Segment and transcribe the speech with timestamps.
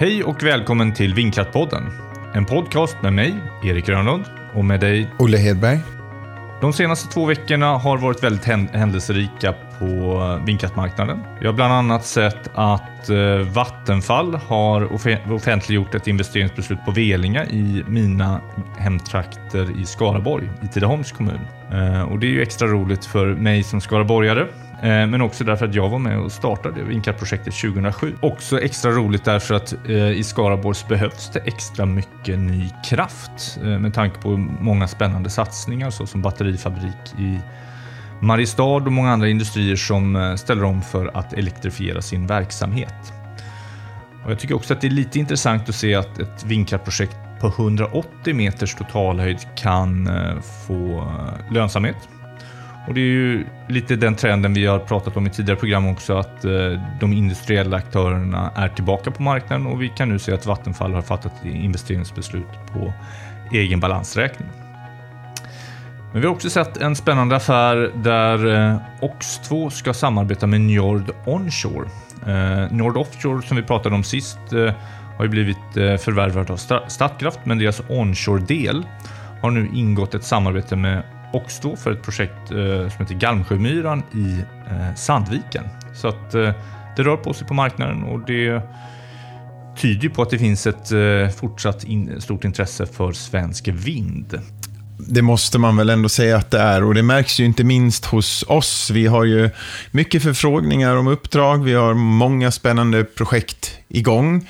[0.00, 1.82] Hej och välkommen till Vindkraftpodden.
[2.34, 4.24] En podcast med mig, Erik Grönlund,
[4.54, 5.78] och med dig, Olle Hedberg.
[6.60, 11.24] De senaste två veckorna har varit väldigt händelserika på vindkraftmarknaden.
[11.40, 14.92] Vi har bland annat sett att eh, Vattenfall har
[15.32, 18.40] offentliggjort ett investeringsbeslut på Velinga i mina
[18.76, 21.40] hemtrakter i Skaraborg, i Tidaholms kommun.
[21.72, 24.46] Eh, och det är ju extra roligt för mig som skaraborgare
[24.82, 28.16] Eh, men också därför att jag var med och startade vindkraftprojektet 2007.
[28.20, 33.78] Också extra roligt därför att eh, i Skaraborg behövs det extra mycket ny kraft eh,
[33.78, 37.40] med tanke på många spännande satsningar såsom batterifabrik i
[38.20, 43.12] Mariestad och många andra industrier som ställer om för att elektrifiera sin verksamhet.
[44.24, 47.46] Och jag tycker också att det är lite intressant att se att ett vindkraftprojekt på
[47.46, 50.10] 180 meters totalhöjd kan
[50.66, 51.12] få
[51.50, 51.96] lönsamhet
[52.88, 56.16] och det är ju lite den trenden vi har pratat om i tidigare program också,
[56.16, 56.50] att eh,
[57.00, 61.02] de industriella aktörerna är tillbaka på marknaden och vi kan nu se att Vattenfall har
[61.02, 62.92] fattat investeringsbeslut på
[63.52, 64.48] egen balansräkning.
[66.12, 71.10] Men vi har också sett en spännande affär där eh, OX2 ska samarbeta med Njord
[71.26, 71.88] Onshore.
[72.26, 74.38] Eh, Njord Offshore som vi pratade om sist
[75.16, 76.56] har ju blivit förvärvad av
[76.88, 78.86] Statkraft, men deras onshore-del
[79.42, 84.02] har nu ingått ett samarbete med och stå för ett projekt eh, som heter Galmsjömyran
[84.14, 85.64] i eh, Sandviken.
[85.94, 86.52] Så att eh,
[86.96, 88.62] det rör på sig på marknaden och det
[89.78, 94.40] tyder på att det finns ett eh, fortsatt in, stort intresse för svensk vind.
[94.98, 98.04] Det måste man väl ändå säga att det är och det märks ju inte minst
[98.04, 98.90] hos oss.
[98.90, 99.50] Vi har ju
[99.90, 104.48] mycket förfrågningar om uppdrag, vi har många spännande projekt igång.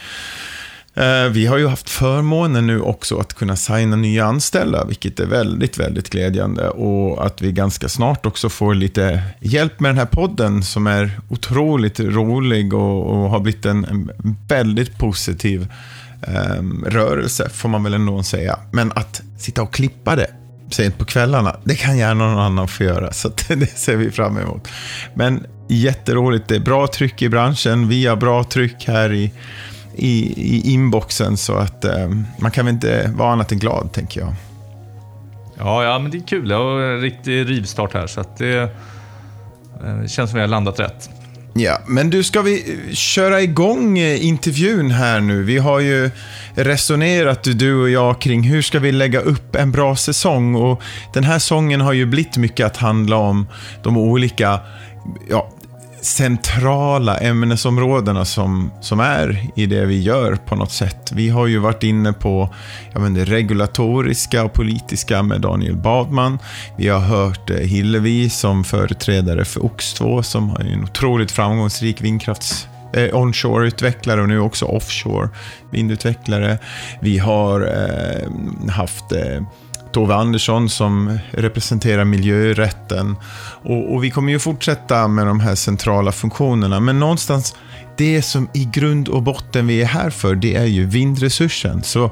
[0.99, 5.27] Eh, vi har ju haft förmånen nu också att kunna signa nya anställda, vilket är
[5.27, 6.69] väldigt, väldigt glädjande.
[6.69, 11.21] Och att vi ganska snart också får lite hjälp med den här podden som är
[11.29, 14.11] otroligt rolig och, och har blivit en, en
[14.49, 15.73] väldigt positiv
[16.59, 18.59] um, rörelse, får man väl ändå säga.
[18.73, 20.31] Men att sitta och klippa det
[20.71, 24.39] sent på kvällarna, det kan gärna någon annan få göra, så det ser vi fram
[24.39, 24.69] emot.
[25.15, 29.33] Men jätteroligt, det är bra tryck i branschen, vi har bra tryck här i
[29.99, 34.21] i, i inboxen så att eh, man kan väl inte vara annat än glad, tänker
[34.21, 34.35] jag.
[35.59, 36.49] Ja, ja men det är kul.
[36.49, 40.49] Det har en riktig rivstart här så att det, eh, det känns som vi har
[40.49, 41.11] landat rätt.
[41.55, 45.43] Ja, men du, ska vi köra igång eh, intervjun här nu?
[45.43, 46.11] Vi har ju
[46.55, 50.55] resonerat, du och jag, kring hur ska vi lägga upp en bra säsong?
[50.55, 50.83] Och
[51.15, 53.47] den här sången har ju blivit mycket att handla om
[53.83, 54.61] de olika
[55.31, 55.51] ja,
[56.01, 61.13] centrala ämnesområdena som, som är i det vi gör på något sätt.
[61.13, 62.55] Vi har ju varit inne på
[62.93, 66.39] jag menar, det regulatoriska och politiska med Daniel Badman.
[66.77, 72.69] Vi har hört eh, Hillevi som företrädare för OX2 som har en otroligt framgångsrik vindkrafts
[72.93, 75.29] eh, onshore-utvecklare och nu också offshore
[75.71, 76.59] vindutvecklare.
[77.01, 79.43] Vi har eh, haft eh,
[79.93, 83.17] Tove Andersson som representerar miljörätten.
[83.63, 87.55] Och, och, vi kommer ju fortsätta med de här centrala funktionerna, men någonstans
[87.99, 91.83] det som i grund och botten vi är här för, det är ju vindresursen.
[91.83, 92.11] Så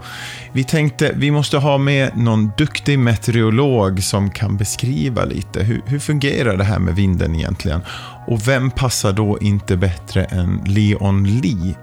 [0.52, 5.98] vi tänkte, vi måste ha med någon duktig meteorolog som kan beskriva lite, hur, hur
[5.98, 7.80] fungerar det här med vinden egentligen?
[8.26, 11.74] Och vem passar då inte bättre än Leon Lee?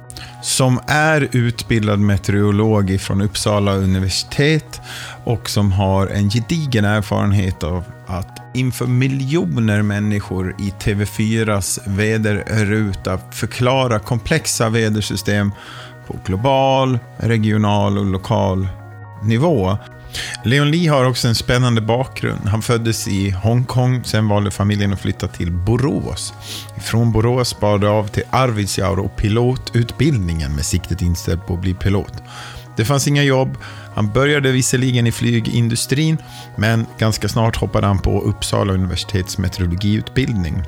[0.41, 4.81] Som är utbildad meteorolog från Uppsala universitet
[5.23, 13.99] och som har en gedigen erfarenhet av att inför miljoner människor i TV4s väderruta förklara
[13.99, 15.51] komplexa vädersystem
[16.07, 18.67] på global, regional och lokal
[19.23, 19.77] nivå.
[20.43, 22.47] Leon Lee har också en spännande bakgrund.
[22.47, 26.33] Han föddes i Hongkong, sen valde familjen att flytta till Borås.
[26.81, 31.73] Från Borås bar det av till Arvidsjaur och pilotutbildningen med siktet inställt på att bli
[31.73, 32.13] pilot.
[32.77, 33.57] Det fanns inga jobb.
[33.95, 36.17] Han började visserligen i flygindustrin,
[36.55, 40.63] men ganska snart hoppade han på Uppsala universitets meteorologiutbildning.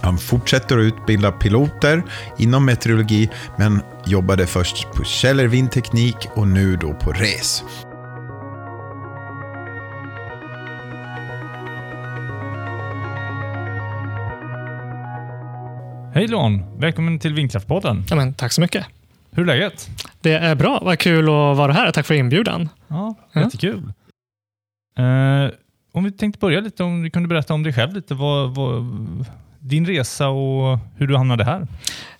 [0.00, 2.02] Han fortsätter att utbilda piloter
[2.38, 7.62] inom meteorologi, men jobbade först på Kjeller Vindteknik och nu då på RES.
[16.18, 16.78] Hej Lon!
[16.78, 18.04] Välkommen till Vindkraftspodden.
[18.10, 18.86] Ja, men, tack så mycket.
[19.30, 19.88] Hur är läget?
[20.20, 20.80] Det är bra.
[20.84, 21.92] Vad kul att vara här.
[21.92, 22.68] Tack för inbjudan.
[22.88, 23.92] Ja, jättekul.
[24.94, 25.02] Ja.
[25.44, 25.50] Uh,
[25.92, 28.14] om vi tänkte börja lite, om du kunde berätta om dig själv lite.
[28.14, 28.84] Vad, vad,
[29.58, 31.66] din resa och hur du hamnade här.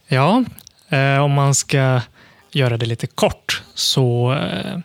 [0.09, 0.45] Ja,
[0.93, 2.01] uh, om man ska
[2.53, 4.79] göra det lite kort så uh,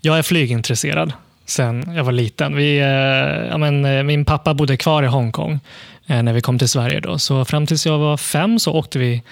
[0.00, 1.12] jag är flygintresserad
[1.46, 2.56] sen jag var liten.
[2.56, 5.60] Vi, eh, ja, men, eh, min pappa bodde kvar i Hongkong
[6.06, 7.00] eh, när vi kom till Sverige.
[7.00, 7.18] Då.
[7.18, 9.22] Så fram tills jag var fem så åkte vi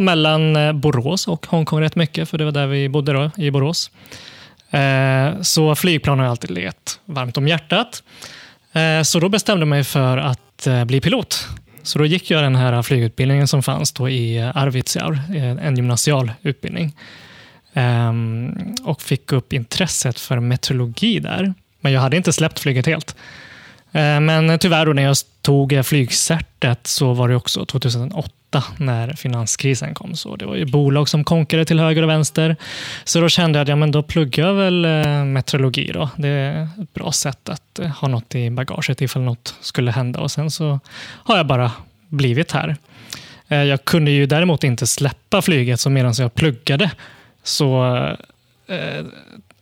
[0.00, 3.90] mellan Borås och Hongkong rätt mycket, för det var där vi bodde då, i Borås.
[5.42, 8.02] Så flygplan har alltid legat varmt om hjärtat.
[9.02, 11.48] Så då bestämde jag mig för att bli pilot.
[11.82, 15.20] Så då gick jag den här flygutbildningen som fanns då i Arvidsjaur,
[15.60, 16.92] en gymnasial utbildning.
[17.74, 21.54] Ehm, och fick upp intresset för meteorologi där.
[21.80, 23.16] Men jag hade inte släppt flyget helt.
[23.92, 29.94] Ehm, men tyvärr, då när jag tog flygcertet så var det också 2008 när finanskrisen
[29.94, 30.16] kom.
[30.16, 32.56] Så det var ju bolag som konkade till höger och vänster.
[33.04, 35.90] Så då kände jag att ja, men då pluggar jag väl eh, meteorologi.
[35.92, 36.10] Då.
[36.16, 40.20] Det är ett bra sätt att eh, ha något i bagaget ifall något skulle hända.
[40.20, 41.72] Och Sen så har jag bara
[42.08, 42.76] blivit här.
[43.48, 46.90] Eh, jag kunde ju däremot inte släppa flyget, så medan jag pluggade
[47.44, 47.84] så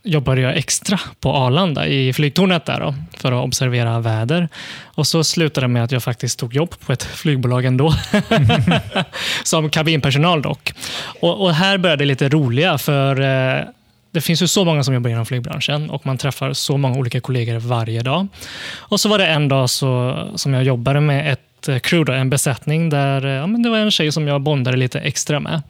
[0.02, 4.48] jobbade jag extra på Arlanda i flygtornet där då, för att observera väder.
[4.84, 7.94] Och så slutade det med att jag faktiskt tog jobb på ett flygbolag ändå.
[9.44, 10.72] Som kabinpersonal dock.
[11.20, 13.64] Och, och, här började det lite roliga, för eh,
[14.10, 17.20] det finns ju så många som jobbar inom flygbranschen och man träffar så många olika
[17.20, 18.28] kollegor varje dag.
[18.76, 22.30] Och så var det en dag så, som jag jobbade med ett eh, crew, en
[22.30, 25.62] besättning, där ja, men det var en tjej som jag bondade lite extra med.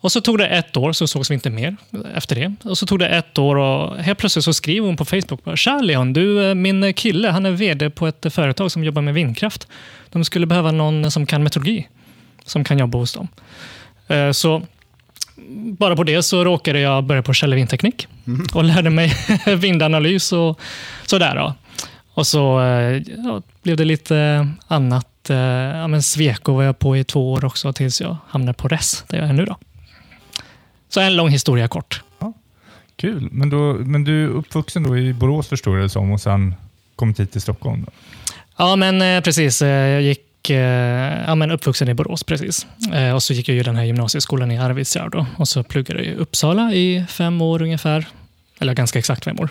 [0.00, 1.76] Och så tog det ett år, så sågs vi inte mer
[2.14, 2.54] efter det.
[2.62, 5.58] Och så tog det ett år och helt plötsligt så skriver hon på Facebook.
[5.58, 9.14] Tja Leon, du, eh, min kille han är vd på ett företag som jobbar med
[9.14, 9.68] vindkraft.
[10.10, 11.88] De skulle behöva någon som kan meteorologi,
[12.44, 13.28] som kan jobba hos dem.
[14.08, 14.62] Eh, så
[15.54, 18.46] bara på det så råkade jag börja på Kjell Vindteknik mm.
[18.54, 19.12] och lärde mig
[19.56, 20.60] vindanalys och
[21.06, 21.36] sådär.
[21.36, 21.54] Då.
[22.14, 25.06] Och så eh, ja, blev det lite annat.
[25.72, 29.04] Ja, men Sweco var jag på i två år också tills jag hamnade på RES,
[29.08, 29.44] där jag är nu.
[29.44, 29.56] Då.
[30.90, 32.02] Så en lång historia kort.
[32.18, 32.32] Ja,
[32.96, 33.28] kul.
[33.32, 36.54] Men, då, men du är uppvuxen då i Borås förstår jag det som och sen
[36.96, 37.84] kommit hit till Stockholm?
[37.84, 37.92] Då.
[38.56, 39.62] Ja, men eh, precis.
[39.62, 42.66] Eh, jag gick eh, ja, men uppvuxen i Borås precis.
[43.14, 46.16] Och så gick jag ju den här gymnasieskolan i Arvidsjaur och så pluggade jag i
[46.16, 48.06] Uppsala i fem år ungefär.
[48.58, 49.48] Eller ganska exakt fem år.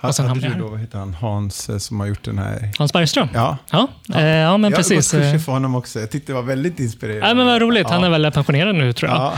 [0.00, 2.70] Och sen du då, vad heter han, Hans eh, som har gjort den här...
[2.78, 3.28] Hans Bergström?
[3.34, 3.56] Ja.
[3.70, 4.20] Ja, ja.
[4.20, 5.12] Eh, ja men jag precis.
[5.12, 6.00] Jag har gått för honom också.
[6.00, 7.28] Jag tyckte det var väldigt inspirerande.
[7.28, 7.86] Ja, men vad roligt.
[7.88, 7.94] Ja.
[7.94, 9.18] Han är väl pensionerad nu tror jag.
[9.18, 9.32] Ja.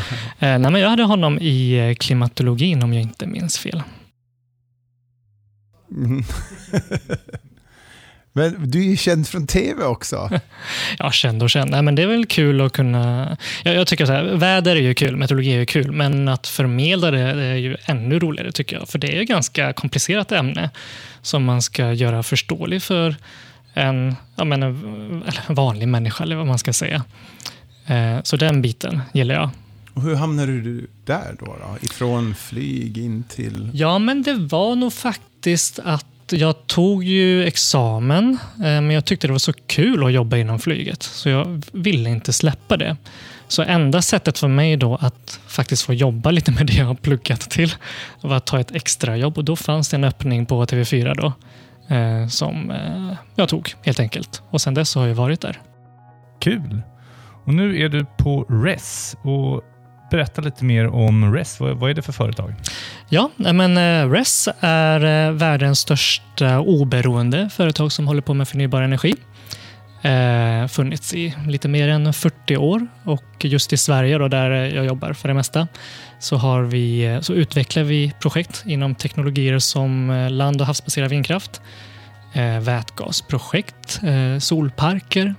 [0.47, 3.83] Eh, nej, men jag hade honom i klimatologin om jag inte minns fel.
[5.91, 6.25] Mm.
[8.33, 10.31] Men du är ju känd från tv också.
[10.99, 11.71] ja, känd och känd.
[11.71, 13.37] Nej, men det är väl kul att kunna...
[13.63, 16.47] Jag, jag tycker så här, väder är ju kul, meteorologi är ju kul, men att
[16.47, 18.89] förmedla det, är ju ännu roligare tycker jag.
[18.89, 20.71] För det är ett ganska komplicerat ämne
[21.23, 23.17] som man ska göra förståelig för
[23.75, 27.05] en, ja, men en vanlig människa, eller vad man ska säga.
[27.87, 29.51] Eh, så den biten gillar jag.
[29.95, 31.77] Och hur hamnade du där då, då?
[31.81, 33.71] Ifrån flyg in till...
[33.75, 36.07] Ja, men det var nog faktiskt att
[36.37, 40.59] jag tog ju examen, eh, men jag tyckte det var så kul att jobba inom
[40.59, 42.97] flyget, så jag ville inte släppa det.
[43.49, 46.95] Så enda sättet för mig då att faktiskt få jobba lite med det jag har
[46.95, 47.75] pluggat till
[48.21, 51.33] var att ta ett extrajobb och då fanns det en öppning på TV4 då
[51.95, 54.43] eh, som eh, jag tog helt enkelt.
[54.51, 55.61] Och sen dess har jag varit där.
[56.41, 56.83] Kul!
[57.45, 59.63] Och nu är du på RES och
[60.13, 61.61] berätta lite mer om RES.
[61.61, 62.55] Vad, vad är det för företag?
[63.09, 68.83] Ja, men eh, RES är eh, världens största oberoende företag som håller på med förnybar
[68.83, 69.15] energi.
[70.03, 74.85] Eh, funnits i lite mer än 40 år och just i Sverige då, där jag
[74.85, 75.69] jobbar för det mesta
[76.19, 81.61] så, har vi, eh, så utvecklar vi projekt inom teknologier som land och havsbaserad vindkraft,
[82.33, 85.35] eh, vätgasprojekt, eh, solparker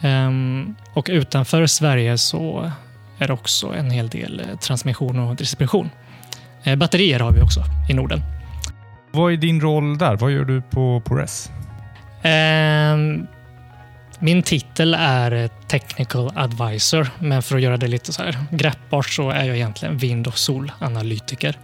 [0.00, 2.70] ehm, och utanför Sverige så
[3.18, 5.90] är också en hel del eh, transmission och distribution.
[6.64, 8.20] Eh, batterier har vi också i Norden.
[9.12, 10.16] Vad är din roll där?
[10.16, 11.50] Vad gör du på, på RES?
[12.22, 13.26] Ehm,
[14.18, 19.30] min titel är Technical Advisor, men för att göra det lite så här greppbart så
[19.30, 21.58] är jag egentligen vind och solanalytiker.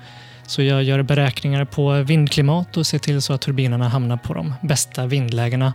[0.47, 4.54] Så jag gör beräkningar på vindklimat och ser till så att turbinerna hamnar på de
[4.61, 5.73] bästa vindlägena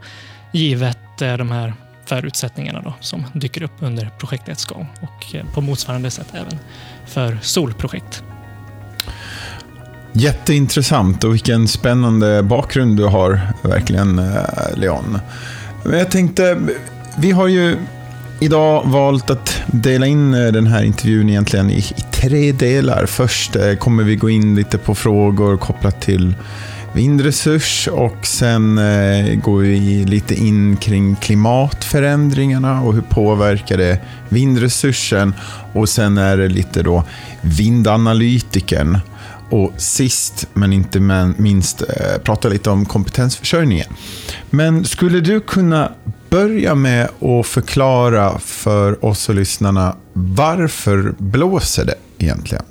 [0.52, 1.74] givet eh, de här
[2.06, 6.60] förutsättningarna då, som dyker upp under projektets gång och eh, på motsvarande sätt även
[7.06, 8.24] för solprojekt.
[10.14, 14.44] Jätteintressant och vilken spännande bakgrund du har verkligen, eh,
[14.76, 15.20] Leon.
[15.84, 16.58] Men jag tänkte,
[17.18, 17.78] vi har ju
[18.40, 23.06] idag valt att dela in eh, den här intervjun egentligen i, i tre delar.
[23.06, 26.34] Först kommer vi gå in lite på frågor kopplat till
[26.96, 34.00] vindresurs och sen eh, går vi lite in kring klimatförändringarna och hur påverkar det
[34.30, 35.34] vindresursen
[35.74, 37.04] och sen är det lite då
[37.42, 38.98] vindanalytikern.
[39.50, 41.00] Och sist men inte
[41.38, 43.88] minst eh, prata lite om kompetensförsörjningen.
[44.50, 45.92] Men skulle du kunna
[46.30, 52.66] börja med att förklara för oss och lyssnarna varför blåser det egentligen?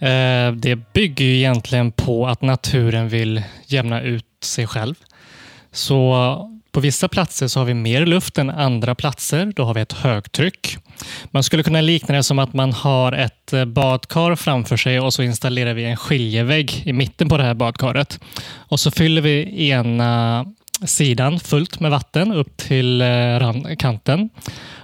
[0.00, 4.94] Eh, det bygger ju egentligen på att naturen vill jämna ut sig själv.
[5.72, 9.52] Så på vissa platser så har vi mer luft än andra platser.
[9.56, 10.76] Då har vi ett högtryck.
[11.30, 15.14] Man skulle kunna likna det som att man har ett eh, badkar framför sig och
[15.14, 18.20] så installerar vi en skiljevägg i mitten på det här badkaret.
[18.52, 20.44] Och så fyller vi ena
[20.84, 24.30] sidan fullt med vatten upp till eh, kanten.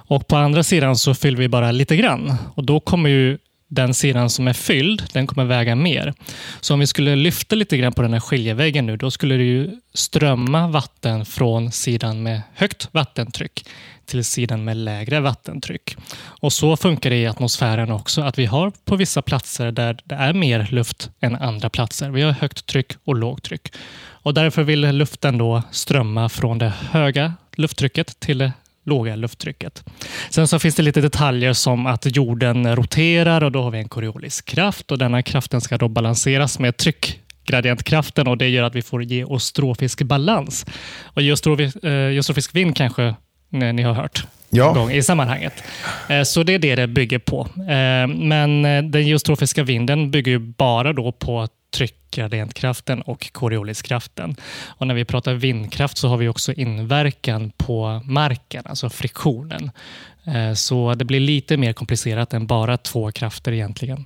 [0.08, 2.34] Och på andra sidan så fyller vi bara lite grann.
[2.54, 6.14] Och då kommer ju den sidan som är fylld, den kommer väga mer.
[6.60, 9.44] Så om vi skulle lyfta lite grann på den här skiljeväggen nu, då skulle det
[9.44, 13.68] ju strömma vatten från sidan med högt vattentryck
[14.06, 15.96] till sidan med lägre vattentryck.
[16.24, 20.14] Och Så funkar det i atmosfären också, att vi har på vissa platser där det
[20.14, 22.10] är mer luft än andra platser.
[22.10, 23.72] Vi har högt tryck och lågt tryck.
[24.26, 28.52] Och därför vill luften då strömma från det höga lufttrycket till det
[28.86, 29.84] låga lufttrycket.
[30.30, 33.88] Sen så finns det lite detaljer som att jorden roterar och då har vi en
[33.88, 38.82] koreolisk kraft och denna kraften ska då balanseras med tryckgradientkraften och det gör att vi
[38.82, 40.66] får geostrofisk balans.
[41.04, 43.14] Och geostrofisk, eh, geostrofisk vind kanske
[43.50, 44.72] ni har hört ja.
[44.72, 45.64] gång i sammanhanget.
[46.08, 47.48] Eh, så det är det det bygger på.
[47.56, 54.36] Eh, men eh, den geostrofiska vinden bygger bara då på tryckgradientkraften och Corioliskraften.
[54.66, 59.70] Och när vi pratar vindkraft så har vi också inverkan på marken, alltså friktionen.
[60.54, 64.04] Så det blir lite mer komplicerat än bara två krafter egentligen.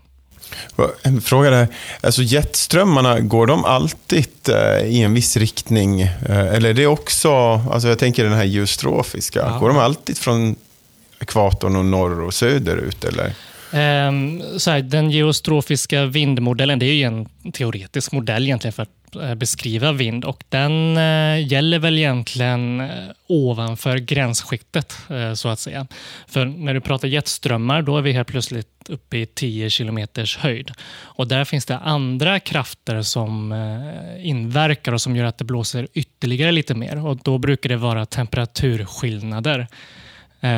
[1.03, 1.69] En fråga där.
[2.01, 6.01] Alltså jetströmmarna, går de alltid eh, i en viss riktning?
[6.01, 7.31] Eh, eller är det också,
[7.73, 9.59] alltså jag tänker den här geostrofiska, ja.
[9.59, 10.57] går de alltid från
[11.21, 13.05] ekvatorn och norr och söderut?
[13.05, 13.35] Eller?
[13.73, 19.17] Ehm, så här, den geostrofiska vindmodellen det är ju en teoretisk modell egentligen för att
[19.17, 20.25] eh, beskriva vind.
[20.25, 22.89] Och den eh, gäller väl egentligen eh,
[23.27, 24.97] ovanför gränsskiktet
[25.35, 25.87] så att säga.
[26.27, 30.71] För när du pratar jetströmmar då är vi helt plötsligt uppe i 10 kilometers höjd.
[31.03, 33.55] Och där finns det andra krafter som
[34.19, 37.07] inverkar och som gör att det blåser ytterligare lite mer.
[37.07, 39.67] Och då brukar det vara temperaturskillnader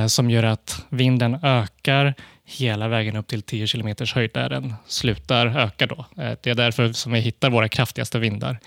[0.09, 2.15] som gör att vinden ökar
[2.53, 5.87] hela vägen upp till 10 km höjd där den slutar öka.
[5.87, 6.07] Då.
[6.23, 8.59] Eh, det är därför som vi hittar våra kraftigaste vindar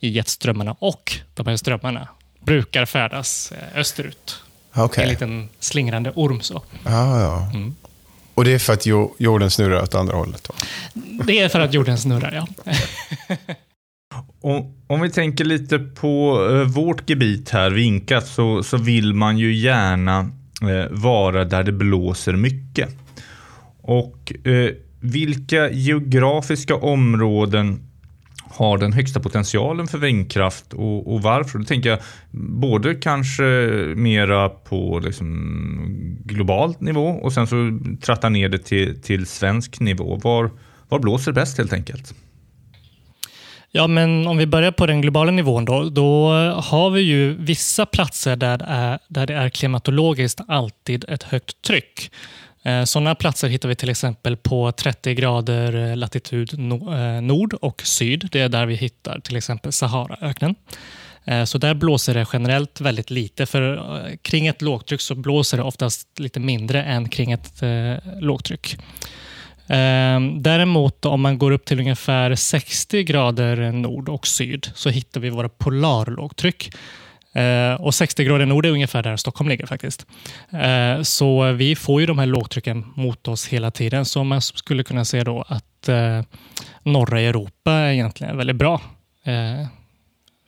[0.00, 2.08] i jetströmmarna och de här strömmarna
[2.40, 4.42] brukar färdas eh, österut.
[4.74, 5.04] Okay.
[5.04, 6.40] En liten slingrande orm.
[6.40, 6.56] Så.
[6.84, 7.50] Ah, ja.
[7.54, 7.74] Mm.
[8.34, 8.86] Och det är för att
[9.18, 10.48] jorden snurrar åt andra hållet?
[10.48, 10.54] Då.
[11.24, 12.72] Det är för att jorden snurrar, ja.
[14.40, 19.38] om, om, vi tänker lite på uh, vårt gebit här, Vinkat, så, så vill man
[19.38, 20.20] ju gärna
[20.62, 22.88] uh, vara där det blåser mycket.
[23.90, 24.70] Och eh,
[25.00, 27.80] vilka geografiska områden
[28.42, 31.58] har den högsta potentialen för vindkraft och, och varför?
[31.58, 31.98] Då tänker jag
[32.60, 33.42] både kanske
[33.96, 40.20] mera på liksom globalt nivå och sen så tratta ner det till, till svensk nivå.
[40.22, 40.50] Var,
[40.88, 42.14] var blåser bäst helt enkelt?
[43.70, 46.30] Ja, men om vi börjar på den globala nivån då, då
[46.62, 51.62] har vi ju vissa platser där det är, där det är klimatologiskt alltid ett högt
[51.62, 52.10] tryck.
[52.62, 57.82] Eh, Sådana platser hittar vi till exempel på 30 grader eh, latitud eh, nord och
[57.82, 58.28] syd.
[58.32, 60.54] Det är där vi hittar till exempel Saharaöknen.
[61.46, 63.46] Så där blåser det generellt väldigt lite.
[63.46, 67.62] För kring ett lågtryck så blåser det oftast lite mindre än kring ett
[68.20, 68.76] lågtryck.
[69.68, 75.20] Ehm, däremot om man går upp till ungefär 60 grader nord och syd så hittar
[75.20, 76.70] vi våra polarlågtryck.
[77.32, 80.06] Eh, och 60 grader nord är ungefär där Stockholm ligger faktiskt.
[80.52, 84.04] Eh, så vi får ju de här lågtrycken mot oss hela tiden.
[84.04, 86.22] Så man skulle kunna säga då att eh,
[86.82, 88.80] norra Europa är egentligen väldigt bra.
[89.24, 89.66] Eh,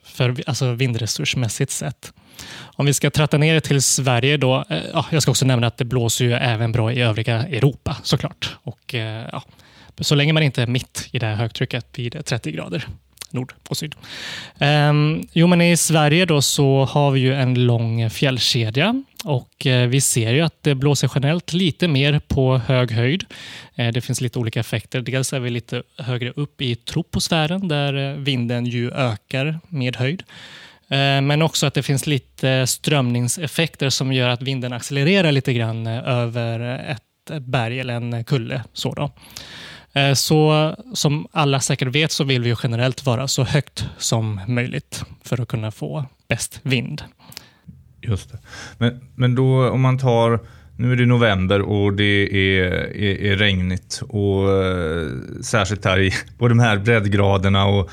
[0.03, 2.13] för alltså vindresursmässigt sett.
[2.61, 4.65] Om vi ska tratta ner det till Sverige då.
[4.69, 7.97] Eh, ja, jag ska också nämna att det blåser ju även bra i övriga Europa
[8.03, 8.57] såklart.
[8.63, 9.43] Och, eh, ja,
[9.99, 12.87] så länge man inte är mitt i det här högtrycket vid 30 grader
[13.33, 13.95] nord och syd.
[14.59, 19.87] Um, jo, men I Sverige då så har vi ju en lång fjällkedja och eh,
[19.87, 23.25] vi ser ju att det blåser generellt lite mer på hög höjd.
[23.75, 25.01] Eh, det finns lite olika effekter.
[25.01, 30.23] Dels är vi lite högre upp i troposfären där eh, vinden ju ökar med höjd.
[31.23, 36.59] Men också att det finns lite strömningseffekter som gör att vinden accelererar lite grann över
[36.91, 38.63] ett berg eller en kulle.
[38.73, 39.11] Så då.
[39.93, 45.03] Eh, så som alla säkert vet så vill vi generellt vara så högt som möjligt
[45.23, 47.03] för att kunna få bäst vind.
[48.01, 48.39] Just det.
[48.77, 50.39] Men, men då om man tar,
[50.77, 55.07] nu är det november och det är, är, är regnigt och eh,
[55.41, 57.89] särskilt här i på de här breddgraderna och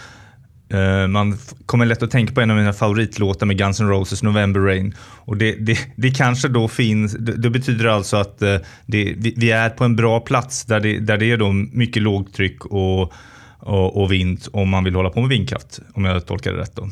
[1.08, 4.60] man kommer lätt att tänka på en av mina favoritlåtar med Guns N' Roses, November
[4.60, 4.94] Rain.
[5.00, 9.34] Och det, det, det kanske då finns, det, det betyder alltså att uh, det, vi,
[9.36, 13.12] vi, är på en bra plats där det, där det är då mycket lågtryck och,
[13.58, 16.76] och, och vind om man vill hålla på med vindkraft, om jag tolkar det rätt.
[16.76, 16.90] Då.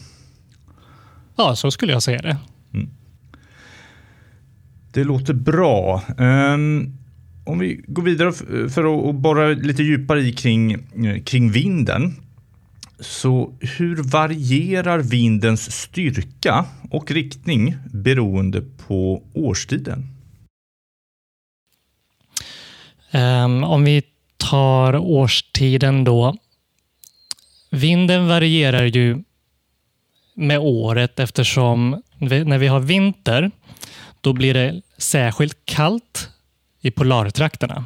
[1.37, 2.37] Ja, så skulle jag säga det.
[2.75, 2.89] Mm.
[4.93, 6.03] Det låter bra.
[6.19, 6.99] Um,
[7.45, 8.33] om vi går vidare
[8.69, 12.15] för att borra lite djupare i kring, eh, kring vinden.
[13.01, 20.07] Så hur varierar vindens styrka och riktning beroende på årstiden?
[23.13, 24.03] Um, om vi
[24.37, 26.37] tar årstiden då.
[27.71, 29.25] Vinden varierar ju
[30.35, 33.51] med året eftersom när vi har vinter,
[34.21, 36.31] då blir det särskilt kallt
[36.81, 37.85] i polartrakterna.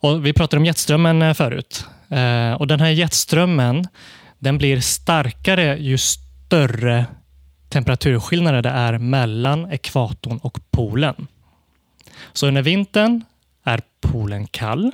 [0.00, 1.86] Och vi pratade om jetströmmen eh, förut.
[2.12, 3.86] Eh, och Den här jetströmmen
[4.38, 7.06] den blir starkare ju större
[7.68, 11.26] temperaturskillnader det är mellan ekvatorn och polen.
[12.32, 13.24] Så under vintern
[13.64, 14.92] är polen kall.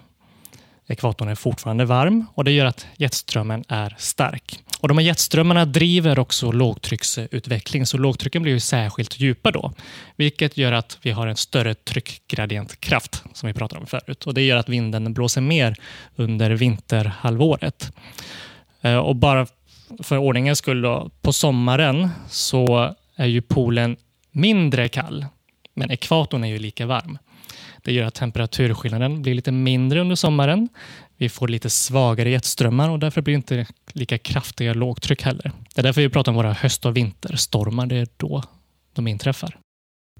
[0.86, 4.60] Ekvatorn är fortfarande varm och det gör att jetströmmen är stark.
[4.80, 9.72] Och De här jetströmmarna driver också lågtrycksutveckling, så lågtrycken blir ju särskilt djupa då,
[10.16, 14.26] vilket gör att vi har en större tryckgradientkraft som vi pratade om förut.
[14.26, 15.76] Och Det gör att vinden blåser mer
[16.16, 17.92] under vinterhalvåret.
[18.80, 19.46] Eh, och bara
[20.02, 23.96] för ordningens skull, då, på sommaren så är ju polen
[24.32, 25.26] mindre kall,
[25.74, 27.18] men ekvatorn är ju lika varm.
[27.82, 30.68] Det gör att temperaturskillnaden blir lite mindre under sommaren.
[31.18, 35.52] Vi får lite svagare jetströmmar och därför blir det inte lika kraftiga lågtryck heller.
[35.74, 37.86] Det är därför vi pratar om våra höst och vinterstormar.
[37.86, 38.42] Det är då
[38.92, 39.58] de inträffar.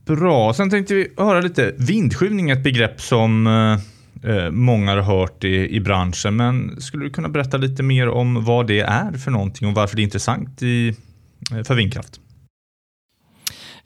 [0.06, 0.54] Bra.
[0.54, 5.44] Sen tänkte vi höra lite Vindskymning är ett begrepp som eh, eh, många har hört
[5.44, 6.36] i, i branschen.
[6.36, 9.96] Men skulle du kunna berätta lite mer om vad det är för någonting och varför
[9.96, 10.88] det är intressant i,
[11.52, 12.20] eh, för vindkraft?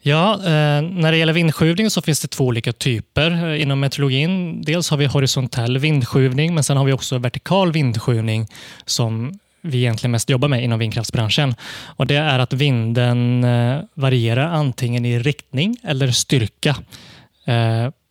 [0.05, 4.61] Ja, eh, när det gäller vindskjuvning så finns det två olika typer eh, inom meteorologin.
[4.61, 8.47] Dels har vi horisontell vindskjuvning, men sen har vi också vertikal vindskjuvning
[8.85, 11.55] som vi egentligen mest jobbar med inom vindkraftsbranschen.
[11.95, 16.75] Och Det är att vinden eh, varierar antingen i riktning eller styrka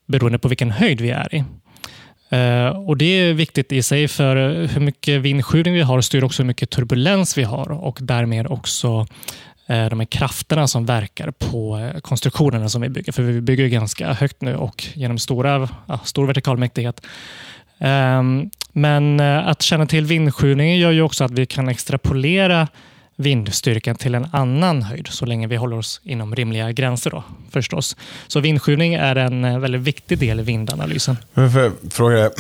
[0.07, 1.45] beroende på vilken höjd vi är i.
[2.87, 6.47] Och Det är viktigt i sig för hur mycket vindskjutning vi har styr också hur
[6.47, 9.07] mycket turbulens vi har och därmed också
[9.67, 13.13] Eh, de här krafterna som verkar på eh, konstruktionerna som vi bygger.
[13.13, 17.07] För vi bygger ganska högt nu och genom stora, ja, stor vertikal mäktighet.
[17.79, 22.69] Ehm, men eh, att känna till vindskjutningen gör ju också att vi kan extrapolera
[23.17, 27.11] vindstyrkan till en annan höjd så länge vi håller oss inom rimliga gränser.
[27.11, 27.97] Då, förstås.
[28.27, 31.17] Så vindskjutning är en väldigt viktig del i vindanalysen.
[31.35, 32.31] Men för fråga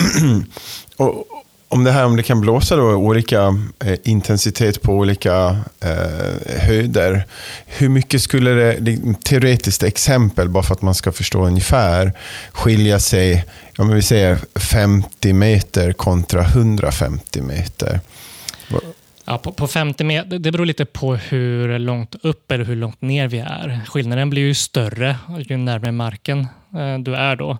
[1.72, 7.24] om det här om det kan blåsa då olika eh, intensitet på olika eh, höjder.
[7.66, 12.12] Hur mycket skulle det, teoretiskt exempel, bara för att man ska förstå ungefär,
[12.52, 13.44] skilja sig,
[13.78, 18.00] om vi säger 50 meter kontra 150 meter?
[19.24, 23.02] Ja, på, på 50 meter, det beror lite på hur långt upp eller hur långt
[23.02, 23.80] ner vi är.
[23.86, 26.40] Skillnaden blir ju större ju närmare marken
[26.74, 27.58] eh, du är då.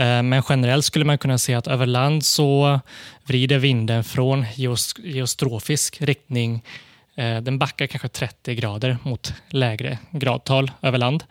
[0.00, 2.80] Eh, men generellt skulle man kunna se att över land så
[3.24, 4.44] vrider vinden från
[4.96, 6.64] geostrofisk riktning.
[7.14, 11.24] Eh, den backar kanske 30 grader mot lägre gradtal över land.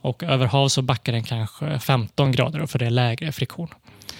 [0.00, 3.68] Och över hav så backar den kanske 15 grader för det är lägre friktion.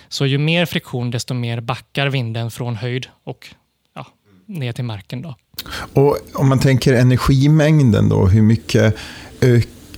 [0.09, 3.49] Så ju mer friktion desto mer backar vinden från höjd och
[3.95, 4.07] ja,
[4.47, 5.23] ner till marken.
[5.23, 5.37] Då.
[5.92, 8.97] Och Om man tänker energimängden då, hur mycket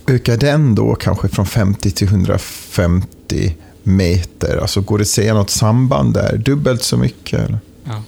[0.07, 4.57] ökar den då kanske från 50 till 150 meter?
[4.57, 6.37] Alltså går det att se något samband där?
[6.37, 7.39] Dubbelt så mycket?
[7.39, 7.59] Eller?
[7.83, 8.03] Ja.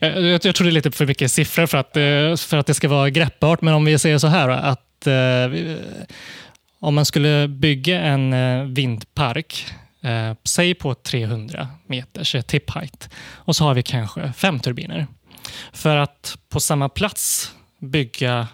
[0.00, 2.66] Eh, jag, jag, tror det är lite för mycket siffror för att, eh, för att
[2.66, 5.76] det ska vara greppbart, men om vi säger så här att eh,
[6.80, 8.34] om man skulle bygga en
[8.74, 9.66] vindpark,
[10.44, 15.06] säg på 300 meters tip height, och så har vi kanske fem turbiner.
[15.72, 18.46] För att på samma plats bygga eh,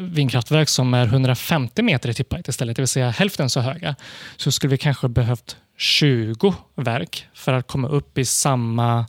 [0.00, 3.96] vindkraftverk som är 150 meter i tipphöjd istället, det vill säga hälften så höga,
[4.36, 9.06] så skulle vi kanske behövt 20 verk för att komma upp i samma,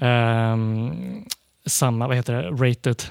[0.00, 0.56] eh,
[1.66, 3.02] samma vad heter det, rated,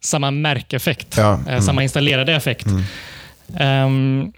[0.00, 1.62] samma märkeffekt, ja, eh, mm.
[1.62, 2.66] samma installerade effekt.
[2.66, 3.86] Mm.
[3.86, 4.32] Um,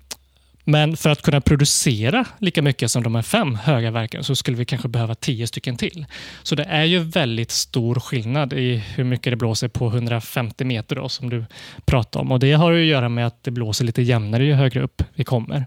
[0.68, 4.57] men för att kunna producera lika mycket som de här fem höga verken så skulle
[4.57, 6.07] vi kanske behöva tio stycken till.
[6.42, 10.96] Så det är ju väldigt stor skillnad i hur mycket det blåser på 150 meter
[10.96, 11.44] då, som du
[11.85, 12.33] pratade om.
[12.33, 15.24] Och Det har att göra med att det blåser lite jämnare ju högre upp vi
[15.24, 15.66] kommer.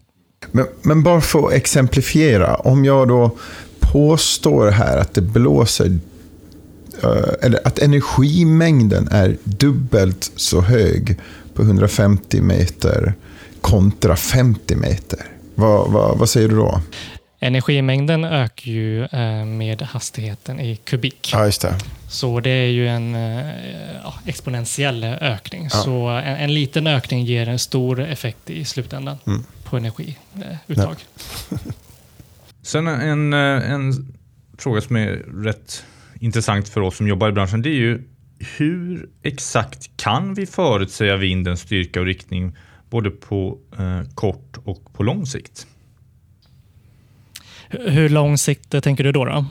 [0.51, 3.37] Men, men bara för att exemplifiera, om jag då
[3.79, 5.99] påstår här att det blåser
[7.03, 11.19] eh, eller att energimängden är dubbelt så hög
[11.53, 13.13] på 150 meter
[13.61, 15.19] kontra 50 meter.
[15.55, 16.81] Vad, vad, vad säger du då?
[17.39, 21.29] Energimängden ökar ju eh, med hastigheten i kubik.
[21.33, 21.75] Ja, just det.
[22.09, 23.45] Så det är ju en eh,
[24.03, 25.63] ja, exponentiell ökning.
[25.63, 25.69] Ja.
[25.69, 29.43] Så en, en liten ökning ger en stor effekt i slutändan Mm.
[29.63, 30.95] på energiuttag.
[32.61, 34.13] Sen en, eh, en
[34.57, 35.09] fråga som är
[35.43, 35.83] rätt
[36.19, 37.61] intressant för oss som jobbar i branschen.
[37.61, 38.03] Det är ju
[38.57, 42.55] hur exakt kan vi förutsäga vindens styrka och riktning
[42.91, 45.67] både på eh, kort och på lång sikt?
[47.69, 49.25] Hur- lång sikt eh, tänker du då?
[49.25, 49.45] då?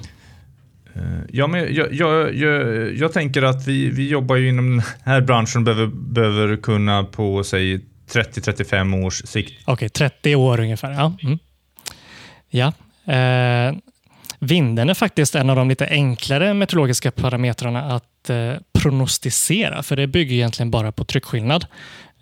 [0.94, 4.82] Eh, Ja, men jag, jag, jag, jag tänker att vi, vi jobbar ju inom den
[5.04, 7.80] här branschen och behöver, behöver kunna på säg
[8.12, 9.62] 30-35 års sikt.
[9.64, 10.92] Okej, 30 år ungefär.
[10.92, 11.12] Ja.
[11.22, 11.38] Mm.
[12.50, 12.72] ja.
[13.14, 13.74] Eh,
[14.38, 20.06] vinden är faktiskt en av de lite enklare meteorologiska parametrarna att eh, prognostisera, för det
[20.06, 21.66] bygger egentligen bara på tryckskillnad.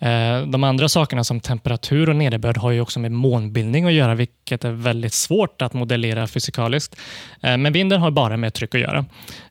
[0.01, 4.15] Eh, de andra sakerna som temperatur och nederbörd har ju också med månbildning att göra,
[4.15, 6.97] vilket är väldigt svårt att modellera fysikaliskt.
[7.43, 9.05] Eh, men vinden har bara med tryck att göra,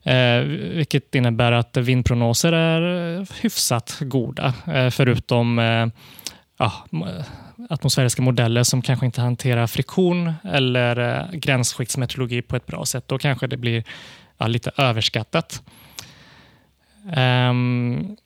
[0.03, 0.43] eh,
[0.75, 4.53] vilket innebär att vindprognoser är hyfsat goda,
[4.91, 5.59] förutom
[6.57, 7.03] ah, ja,
[7.69, 13.07] atmosfäriska modeller som kanske inte hanterar friktion eller gränsskiktsmeteorologi på ett bra sätt.
[13.07, 13.83] Då kanske det blir
[14.37, 15.63] ja, lite överskattat.
[17.17, 18.17] Um,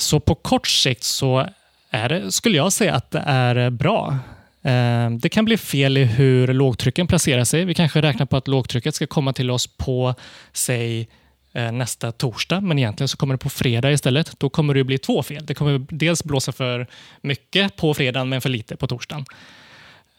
[0.00, 1.46] så på kort sikt så
[1.90, 4.18] är det, skulle jag säga att det är bra.
[4.62, 7.64] Ehm, det kan bli fel i hur lågtrycken placerar sig.
[7.64, 10.14] Vi kanske räknar på att lågtrycket ska komma till oss på,
[10.52, 11.08] säg,
[11.52, 14.40] eh, nästa torsdag, men egentligen så kommer det på fredag istället.
[14.40, 15.46] Då kommer det bli två fel.
[15.46, 16.86] Det kommer dels blåsa för
[17.20, 19.24] mycket på fredagen, men för lite på torsdagen.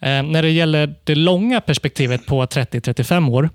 [0.02, 3.50] Eh, när det gäller det långa perspektivet på 30-35 år,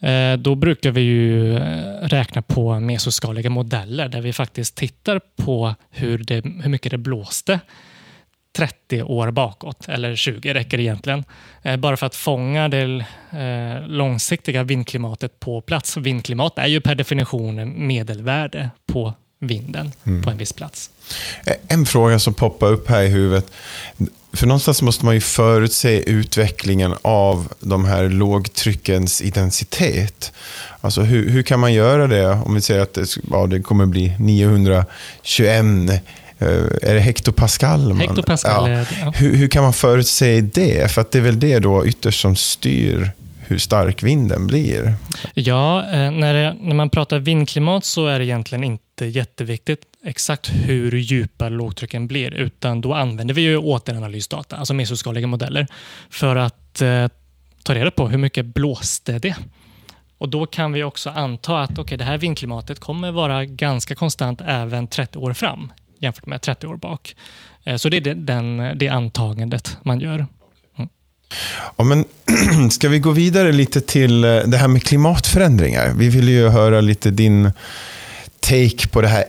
[0.00, 1.62] eh, då brukar vi ju eh,
[2.02, 7.60] räkna på mesoskaliga modeller där vi faktiskt tittar på hur, det, hur mycket det blåste
[8.56, 11.24] 30 år bakåt, eller 20 räcker egentligen.
[11.78, 13.04] Bara för att fånga det
[13.86, 15.96] långsiktiga vindklimatet på plats.
[15.96, 19.92] Vindklimat är ju per definition medelvärde på vinden
[20.24, 20.90] på en viss plats.
[21.68, 23.52] En fråga som poppar upp här i huvudet.
[24.32, 30.32] För någonstans måste man ju förutse utvecklingen av de här lågtryckens intensitet.
[30.80, 33.86] Alltså hur, hur kan man göra det om vi säger att det, ja, det kommer
[33.86, 34.86] bli 921
[35.38, 36.48] eh,
[36.82, 37.88] är det hektopascal?
[37.88, 38.00] Man?
[38.00, 38.84] Hektopascal Ja.
[39.00, 39.12] ja.
[39.16, 40.90] Hur, hur kan man förutse det?
[40.90, 43.12] För att det är väl det då ytterst som styr
[43.52, 44.94] hur stark vinden blir.
[45.34, 50.50] Ja, eh, när, det, när man pratar vindklimat så är det egentligen inte jätteviktigt exakt
[50.52, 55.66] hur djupa lågtrycken blir, utan då använder vi ju återanalysdata, alltså mesoskaliga modeller,
[56.10, 57.08] för att eh,
[57.64, 59.36] ta reda på hur mycket blåste det.
[60.18, 64.40] Och Då kan vi också anta att okay, det här vindklimatet kommer vara ganska konstant
[64.46, 67.16] även 30 år fram jämfört med 30 år bak.
[67.64, 70.26] Eh, så det är den, det antagandet man gör.
[71.76, 72.04] Ja, men,
[72.70, 75.92] ska vi gå vidare lite till eh, det här med klimatförändringar?
[75.96, 77.52] Vi vill ju höra lite din
[78.40, 79.24] take på det här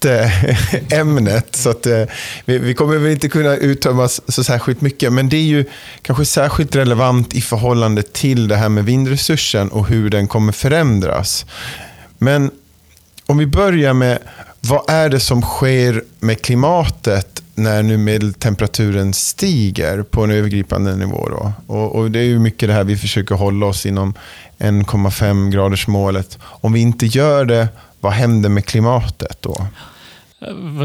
[0.00, 1.56] jätteämnet.
[1.56, 2.02] Så att, eh,
[2.44, 5.64] vi, vi kommer väl inte kunna uttömma så särskilt mycket, men det är ju
[6.02, 11.46] kanske särskilt relevant i förhållande till det här med vindresursen och hur den kommer förändras.
[12.18, 12.50] Men
[13.26, 14.18] om vi börjar med,
[14.60, 21.28] vad är det som sker med klimatet när nu medeltemperaturen stiger på en övergripande nivå?
[21.28, 21.52] Då?
[21.66, 24.14] Och, och det är ju mycket det här vi försöker hålla oss inom
[24.58, 26.38] 1,5 graders målet.
[26.42, 27.68] Om vi inte gör det,
[28.00, 29.66] vad händer med klimatet då?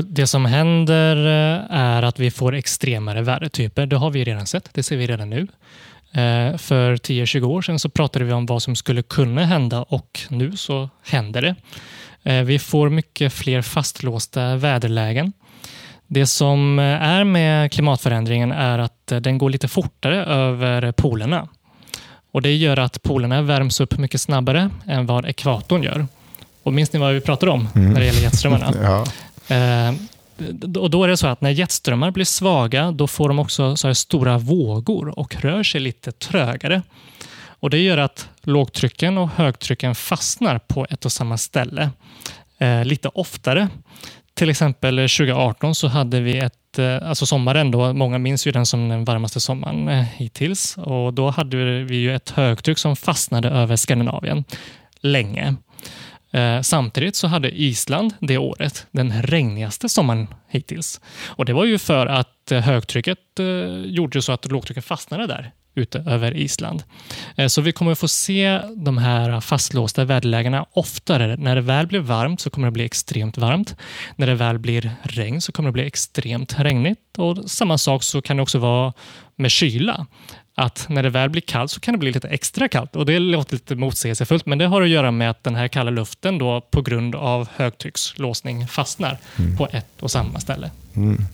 [0.03, 3.85] Det som händer eh, är att vi får extremare vädertyper.
[3.85, 4.69] Det har vi redan sett.
[4.71, 5.47] Det ser vi redan nu.
[6.11, 10.19] Eh, för 10-20 år sedan så pratade vi om vad som skulle kunna hända och
[10.29, 11.55] nu så händer det.
[12.25, 15.33] Eh, Vi får mycket fler fastlåsta väderlägen.
[16.07, 21.47] Det som eh, är med klimatförändringen är att eh, den går lite fortare över polerna.
[22.31, 26.07] Och Det gör att polerna värms upp mycket snabbare än vad ekvatorn gör.
[26.63, 28.73] Och minns ni vad vi pratade om när det gäller jetströmmarna?
[28.81, 29.05] Ja.
[29.55, 29.93] Eh,
[30.77, 33.95] och då är det så att när jetströmmar blir svaga, då får de också så
[33.95, 36.81] stora vågor och rör sig lite trögare.
[37.65, 41.89] Och Det gör att lågtrycken och högtrycken fastnar på ett och samma ställe
[42.57, 43.67] eh, lite oftare.
[44.33, 48.65] Till exempel 2018 så hade vi ett, eh, alltså sommaren då, många minns ju den
[48.65, 50.77] som den varmaste sommaren eh, hittills.
[50.77, 54.43] Och då hade vi ju ett högtryck som fastnade över Skandinavien
[54.99, 55.55] länge.
[56.31, 61.01] Eh, samtidigt så hade Island det året den regnigaste sommaren hittills.
[61.27, 63.45] Och Det var ju för att eh, högtrycket eh,
[63.85, 66.83] gjorde så att lågtrycket fastnade där ute över Island.
[67.35, 71.35] Eh, så vi kommer att få se de här fastlåsta väderlägena oftare.
[71.37, 73.75] När det väl blir varmt så kommer det bli extremt varmt.
[74.15, 76.99] När det väl blir regn så kommer det bli extremt regnigt.
[77.17, 78.93] Och Samma sak så kan det också vara
[79.35, 80.07] med kyla
[80.57, 82.95] att när det väl blir kallt så kan det bli lite extra kallt.
[82.95, 85.91] Och Det låter lite motsägelsefullt, men det har att göra med att den här kalla
[85.91, 89.57] luften då på grund av högtryckslåsning fastnar mm.
[89.57, 90.71] på ett och samma ställe.
[90.95, 91.25] Mm.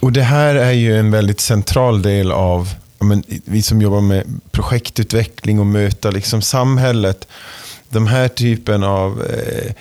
[0.00, 4.40] Och Det här är ju en väldigt central del av men, vi som jobbar med
[4.50, 7.28] projektutveckling och möta liksom samhället.
[7.88, 9.72] De här typen av eh,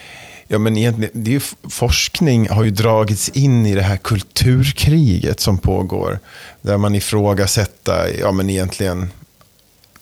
[0.47, 5.57] Ja, men egentligen, det är forskning har ju dragits in i det här kulturkriget som
[5.57, 6.19] pågår.
[6.61, 9.11] Där man ifrågasätter, ja men egentligen,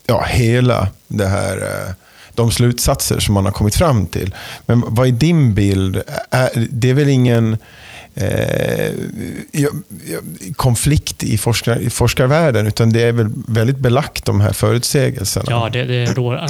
[0.06, 1.94] ja hela det här, eh,
[2.36, 4.36] de slutsatser som man har kommit fram till.
[4.66, 6.02] Men vad är din bild?
[6.70, 7.58] Det är väl ingen
[8.16, 8.92] Eh,
[10.56, 15.46] konflikt i, forskar, i forskarvärlden, utan det är väl väldigt belagt de här förutsägelserna.
[15.50, 16.46] Ja, det, det rår,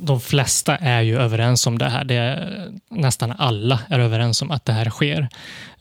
[0.00, 2.04] de flesta är ju överens om det här.
[2.04, 5.28] Det är, nästan alla är överens om att det här sker.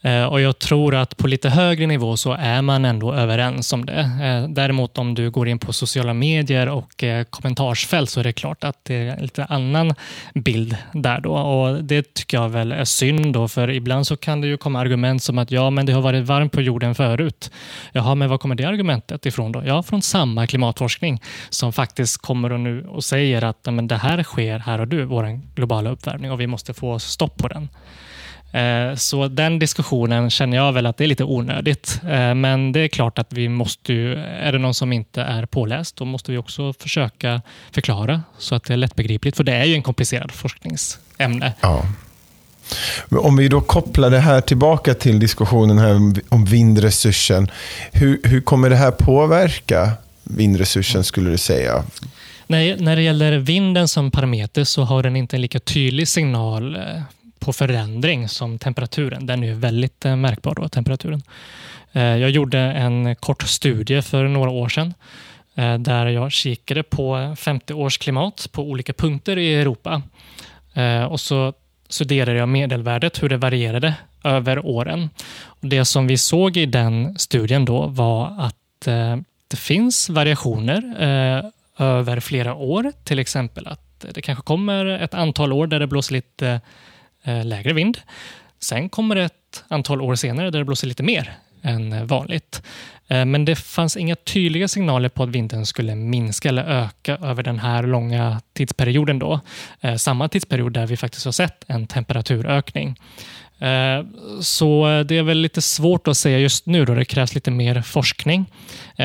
[0.01, 3.85] Eh, och Jag tror att på lite högre nivå så är man ändå överens om
[3.85, 3.99] det.
[3.99, 8.33] Eh, däremot om du går in på sociala medier och eh, kommentarsfält så är det
[8.33, 9.93] klart att det är en lite annan
[10.33, 11.21] bild där.
[11.21, 11.33] Då.
[11.33, 14.79] Och Det tycker jag väl är synd, då, för ibland så kan det ju komma
[14.79, 17.51] argument som att ja, men det har varit varmt på jorden förut.
[17.91, 19.63] Jaha, men var kommer det argumentet ifrån då?
[19.65, 24.23] Ja, från samma klimatforskning som faktiskt kommer och nu och säger att men det här
[24.23, 27.69] sker här och nu, vår globala uppvärmning och vi måste få stopp på den.
[28.51, 32.01] Eh, så den diskussionen känner jag väl att det är lite onödigt.
[32.03, 35.45] Eh, men det är klart att vi måste ju, är det någon som inte är
[35.45, 39.37] påläst, då måste vi också försöka förklara så att det är lättbegripligt.
[39.37, 41.53] För det är ju en komplicerad forskningsämne.
[41.61, 41.85] Ja.
[43.09, 45.95] Om vi då kopplar det här tillbaka till diskussionen här
[46.29, 47.51] om vindresursen.
[47.91, 49.91] Hur, hur kommer det här påverka
[50.23, 51.83] vindresursen skulle du säga?
[52.47, 56.75] Nej, när det gäller vinden som parameter så har den inte en lika tydlig signal
[56.75, 56.81] eh,
[57.39, 59.25] på förändring som temperaturen.
[59.25, 61.21] Den är ju väldigt eh, märkbar, då, temperaturen.
[61.91, 64.93] Eh, jag gjorde en kort studie för några år sedan
[65.55, 70.01] eh, där jag kikade på 50 års klimat på olika punkter i Europa.
[71.09, 71.53] Och så
[71.89, 75.09] studerade jag medelvärdet, hur det varierade över åren.
[75.43, 78.81] Och det som vi såg i den studien då var att
[79.47, 80.83] det finns variationer
[81.77, 82.91] över flera år.
[83.03, 86.61] Till exempel att det kanske kommer ett antal år där det blåser lite
[87.23, 87.97] Eh, lägre vind.
[88.59, 92.61] Sen kommer det ett antal år senare där det blåser lite mer än eh, vanligt.
[93.07, 97.43] Eh, men det fanns inga tydliga signaler på att vinden skulle minska eller öka över
[97.43, 99.19] den här långa tidsperioden.
[99.19, 99.39] Då.
[99.97, 102.99] Samma tidsperiod där vi faktiskt har sett en temperaturökning.
[104.41, 107.81] Så det är väl lite svårt att säga just nu då det krävs lite mer
[107.81, 108.45] forskning.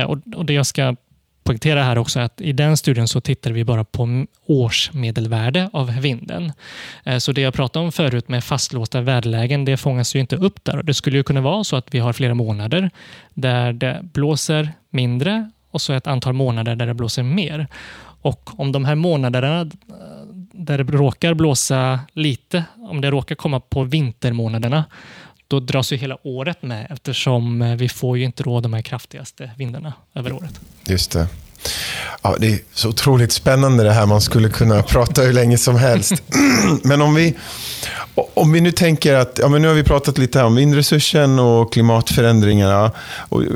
[0.06, 0.96] Och det jag ska
[1.44, 6.52] poängtera här också att i den studien så tittade vi bara på årsmedelvärde av vinden.
[7.04, 10.64] Eh, så det jag pratade om förut med fastlåsta väderlägen, det fångas ju inte upp
[10.64, 10.82] där.
[10.82, 12.90] Det skulle ju kunna vara så att vi har flera månader
[13.34, 17.66] där det blåser mindre och så ett antal månader där det blåser mer.
[18.22, 19.66] Och om de här månaderna eh,
[20.52, 24.84] där det råkar blåsa lite, om det råkar komma på vintermånaderna,
[25.48, 28.82] då dras ju hela året med eftersom eh, vi får ju inte då de här
[28.82, 30.60] kraftigaste vindarna över året.
[30.84, 31.26] Just det.
[32.22, 34.06] Ja, det är så otroligt spännande det här.
[34.06, 36.22] Man skulle kunna prata hur länge som helst.
[36.82, 37.34] Men om vi,
[38.14, 41.72] om vi nu tänker att, ja, men nu har vi pratat lite om vindresursen och
[41.72, 42.92] klimatförändringarna.
[43.28, 43.48] Och eh,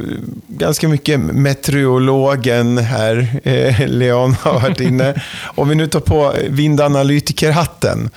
[0.49, 5.23] ganska mycket meteorologen här, eh, Leon, har varit inne.
[5.55, 8.11] Om vi nu tar på vindanalytikerhatten.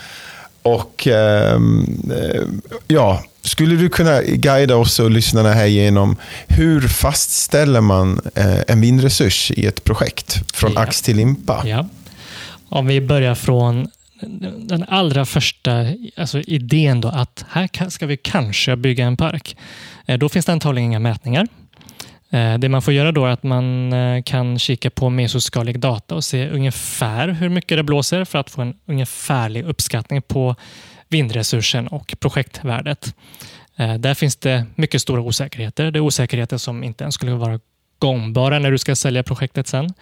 [0.62, 2.42] Och ehm, eh,
[2.88, 6.16] ja, skulle du kunna guida oss och lyssnarna här genom
[6.48, 10.82] hur fastställer man eh, en vindresurs i ett projekt från ja.
[10.82, 11.64] ax till limpa?
[11.66, 11.88] Ja.
[12.70, 13.88] Om vi börjar från
[14.58, 15.86] den allra första
[16.18, 19.58] alltså idén då att här ska vi kanske bygga en park.
[20.06, 21.48] Eh, då finns det antagligen inga mätningar.
[22.30, 26.24] Eh, det man får göra då är att man kan kika på mesoskalig data och
[26.24, 30.56] se ungefär hur mycket det blåser för att få en ungefärlig uppskattning på
[31.12, 33.16] vindresursen och projektvärdet.
[33.76, 35.92] Eh, där finns det mycket stora osäkerheter.
[35.92, 37.60] Det är osäkerheter som inte ens skulle vara
[38.00, 39.94] gångbara när du ska sälja projektet sen.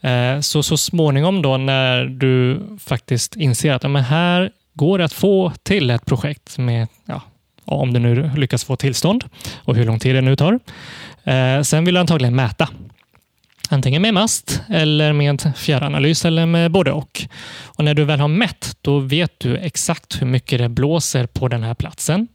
[0.00, 5.12] Eh, så, så småningom då när du faktiskt inser att ja, här går det att
[5.12, 7.22] få till ett projekt med, ja,
[7.64, 9.24] om du nu lyckas få tillstånd
[9.56, 10.58] och hur lång tid det nu tar.
[11.24, 12.68] Eh, sen vill du antagligen mäta
[13.68, 17.26] Antingen med mast, eller med fjärranalys eller med både och.
[17.64, 17.84] och.
[17.84, 21.62] När du väl har mätt, då vet du exakt hur mycket det blåser på den
[21.62, 22.28] här platsen.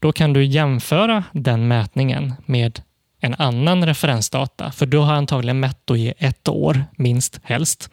[0.00, 2.80] Då kan du jämföra den mätningen med
[3.20, 7.90] en annan referensdata, för du har antagligen mätt i ett år, minst helst.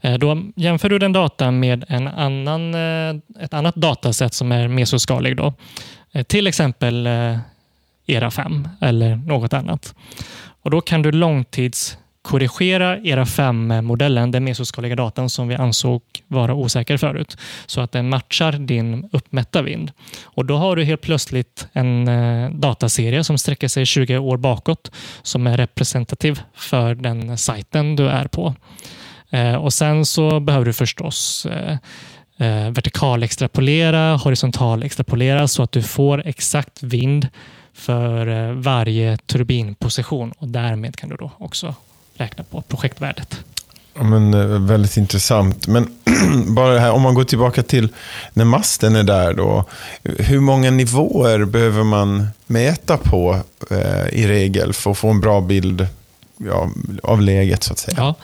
[0.00, 4.68] Eh, då jämför du den datan med en annan, eh, ett annat datasätt som är
[4.68, 5.36] mesoskalig.
[5.36, 5.54] Då.
[6.12, 7.06] Eh, till exempel
[8.06, 9.94] ERA 5 eller något annat.
[10.62, 11.98] Och Då kan du långtids...
[12.22, 18.08] Korrigera ERA 5-modellen, den mesoskaliga datan som vi ansåg vara osäker förut, så att den
[18.08, 19.92] matchar din uppmätta vind.
[20.24, 24.90] Och Då har du helt plötsligt en eh, dataserie som sträcker sig 20 år bakåt,
[25.22, 28.54] som är representativ för den sajten du är på.
[29.30, 31.46] Eh, och Sen så behöver du förstås
[32.36, 37.28] vertikalextrapolera, horisontalextrapolera vertikal extrapolera, horisontal extrapolera så att du får exakt vind
[37.72, 41.74] för varje turbinposition och därmed kan du då också
[42.20, 43.44] räkna på projektvärdet.
[43.94, 45.66] Ja, men, väldigt intressant.
[45.66, 45.88] Men
[46.54, 47.88] bara det här, om man går tillbaka till
[48.32, 49.34] när masten är där.
[49.34, 49.64] Då,
[50.02, 55.40] hur många nivåer behöver man mäta på eh, i regel för att få en bra
[55.40, 55.86] bild
[56.36, 56.70] ja,
[57.02, 57.62] av läget?
[57.62, 57.96] så att säga?
[57.96, 58.14] Ja,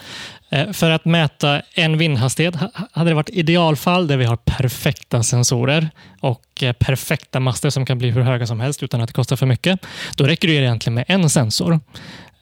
[0.50, 2.54] Eh, för att mäta en vindhastighet
[2.92, 7.98] hade det varit idealfall där vi har perfekta sensorer och eh, perfekta master som kan
[7.98, 9.80] bli hur höga som helst utan att det kostar för mycket.
[10.16, 11.80] Då räcker det egentligen med en sensor.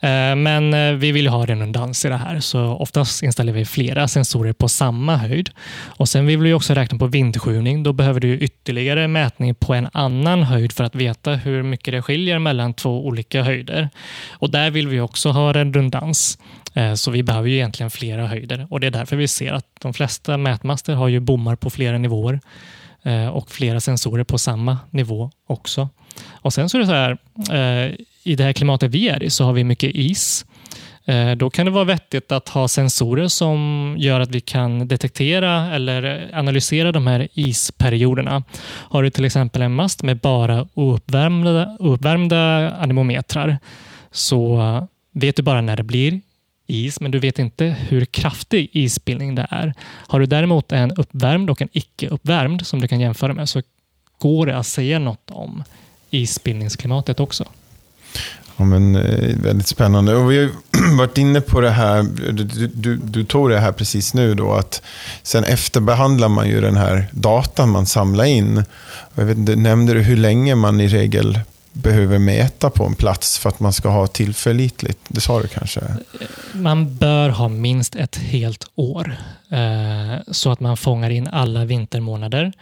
[0.04, 4.08] Eh, men eh, vi vill ha redundans i det här, så oftast installerar vi flera
[4.08, 5.50] sensorer på samma höjd.
[5.84, 7.82] Och Sen vill vi också räkna på vindskjutning.
[7.82, 12.02] Då behöver du ytterligare mätning på en annan höjd för att veta hur mycket det
[12.02, 13.88] skiljer mellan två olika höjder.
[14.32, 16.38] Och Där vill vi också ha redundans.
[16.74, 19.66] Eh, så vi behöver ju egentligen flera höjder och det är därför vi ser att
[19.80, 22.40] de flesta mätmaster har ju bommar på flera nivåer
[23.32, 25.88] och flera sensorer på samma nivå också.
[26.32, 27.18] Och Sen så är det så här,
[27.86, 30.44] eh, i det här klimatet vi är i så har vi mycket is.
[31.04, 35.74] Eh, då kan det vara vettigt att ha sensorer som gör att vi kan detektera
[35.74, 38.42] eller analysera de här isperioderna.
[38.64, 43.58] Har du till exempel en mast med bara ouppvärmda, uppvärmda anemometrar
[44.10, 46.20] så vet du bara när det blir
[46.66, 49.74] is, men du vet inte hur kraftig isbildning det är.
[49.80, 53.62] Har du däremot en uppvärmd och en icke uppvärmd som du kan jämföra med så
[54.18, 55.64] går det att säga något om
[56.10, 57.44] isbildningsklimatet också.
[58.56, 60.14] Ja, men, eh, väldigt spännande.
[60.14, 64.14] Och vi har varit inne på det här, du, du, du, tog det här precis
[64.14, 64.82] nu, då, att
[65.22, 68.64] sen efterbehandlar man ju den här datan man samlar in.
[69.14, 71.40] Jag vet, nämnde du hur länge man i regel
[71.72, 74.98] behöver mäta på en plats för att man ska ha tillförlitligt?
[75.08, 75.80] Det sa du kanske?
[76.52, 79.16] Man bör ha minst ett helt år
[79.50, 82.52] eh, så att man fångar in alla vintermånader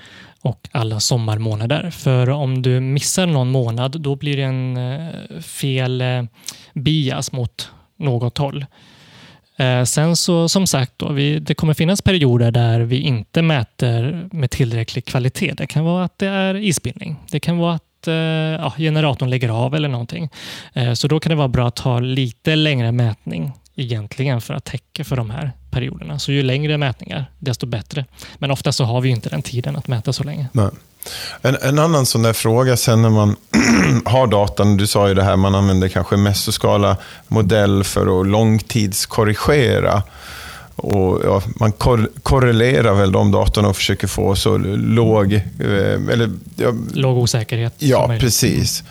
[0.42, 1.90] och alla sommarmånader.
[1.90, 6.22] För om du missar någon månad, då blir det en eh, fel eh,
[6.74, 8.66] bias mot något håll.
[9.56, 14.28] Eh, sen så som sagt, då, vi, det kommer finnas perioder där vi inte mäter
[14.32, 15.52] med tillräcklig kvalitet.
[15.56, 17.16] Det kan vara att det är isbildning.
[17.30, 17.82] Det kan vara att
[18.58, 20.28] ja, generatorn lägger av eller någonting.
[20.94, 25.04] Så då kan det vara bra att ha lite längre mätning egentligen för att täcka
[25.04, 26.18] för de här perioderna.
[26.18, 28.04] Så ju längre mätningar, desto bättre.
[28.38, 30.46] Men ofta så har vi inte den tiden att mäta så länge.
[30.52, 30.68] Nej.
[31.42, 33.36] En, en, annan sån där fråga sen när man
[34.04, 36.96] har datan, du sa ju det här, man använder kanske mesoskala
[37.28, 40.02] modell för att långtidskorrigera.
[40.76, 45.32] Och, ja, man kor korrelerar väl de datorn och försöker få så låg...
[45.32, 47.74] Eh, eller, ja, låg osäkerhet.
[47.78, 48.84] Ja, precis.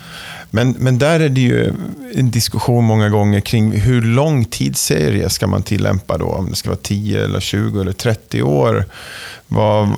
[0.54, 1.74] Men, men där är det ju
[2.16, 6.26] en diskussion många gånger kring hur lång tidsserie ska man tillämpa då?
[6.26, 8.86] Om det ska vara 10, eller 20 eller 30 år.
[9.48, 9.90] Vad,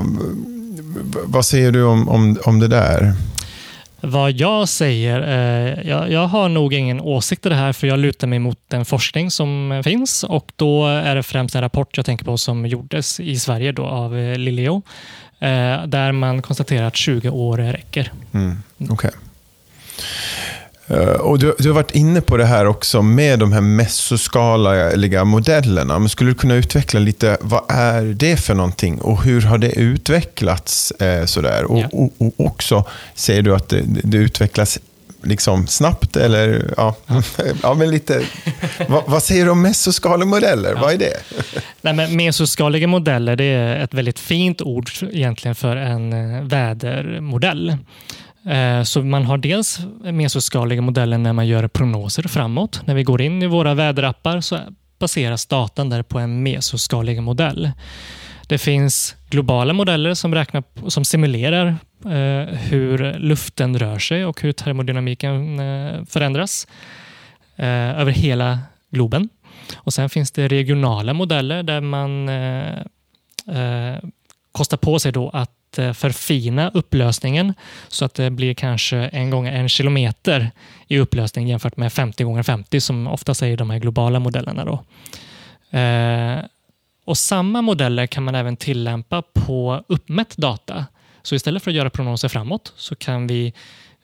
[1.25, 3.13] vad säger du om, om, om det där?
[4.05, 7.99] Vad jag säger, eh, jag, jag, har nog ingen åsikt i det här för jag
[7.99, 12.05] lutar mig mot den forskning som finns och då är det främst en rapport jag
[12.05, 14.81] tänker på som gjordes i Sverige då av eh, Lilio
[15.39, 18.11] eh, där man konstaterar att 20 år räcker.
[18.31, 19.11] Mm, okay.
[20.87, 25.25] Eh, och du, du, har varit inne på det här också med de här mesoskaliga
[25.25, 25.99] modellerna.
[25.99, 29.71] Men skulle du kunna utveckla lite, vad är det för någonting och hur har det
[29.71, 30.91] utvecklats?
[30.91, 31.63] Eh, sådär?
[31.63, 31.87] Och, ja.
[31.91, 32.83] och, och, också,
[33.15, 34.79] säger du att det, det utvecklas
[35.23, 36.15] liksom snabbt?
[36.15, 36.95] Eller, ja,
[37.61, 37.73] ja.
[37.77, 38.21] men lite,
[38.87, 40.73] vad, vad, säger du om mesoskaliga modeller?
[40.75, 40.81] Ja.
[40.81, 41.17] Vad är det?
[41.81, 47.77] Nej, men mesoskaliga modeller det är ett väldigt fint ord egentligen för en eh, vädermodell.
[48.45, 52.81] Eh, så man har dels mesoskaliga modeller när man gör prognoser framåt.
[52.85, 54.59] När vi går in i våra väderappar så
[54.99, 57.71] baseras datan där på en mesoskalig modell.
[58.47, 61.67] Det finns globala modeller som, räknar, som simulerar
[62.05, 66.67] eh, hur luften rör sig och hur termodynamiken eh, förändras
[67.55, 69.29] eh, över hela globen.
[69.75, 72.77] Och Sen finns det regionala modeller där man eh,
[73.47, 73.97] eh,
[74.51, 77.53] kostar på sig då att Eh, förfina upplösningen
[77.87, 80.51] så att det blir kanske en gång en kilometer
[80.87, 84.65] i upplösning jämfört med 50 gånger 50 som ofta säger de här globala modellerna.
[84.65, 84.83] Då.
[85.77, 86.45] Eh,
[87.05, 90.85] och Samma modeller kan man även tillämpa på uppmätt data.
[91.23, 93.53] Så istället för att göra prognoser framåt så kan vi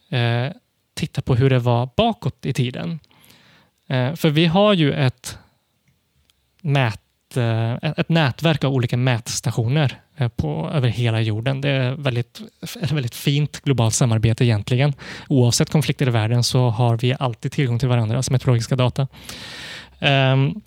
[0.09, 0.47] eh,
[0.93, 2.99] titta på hur det var bakåt i tiden.
[3.87, 5.37] Eh, för vi har ju ett,
[6.61, 11.61] mät, ett, eh, ett nätverk av olika mätstationer eh, på, över hela jorden.
[11.61, 12.41] Det är väldigt,
[12.81, 14.93] ett väldigt fint globalt samarbete egentligen.
[15.27, 19.07] Oavsett konflikter i världen så har vi alltid tillgång till varandras meteorologiska data.
[19.99, 20.61] Um,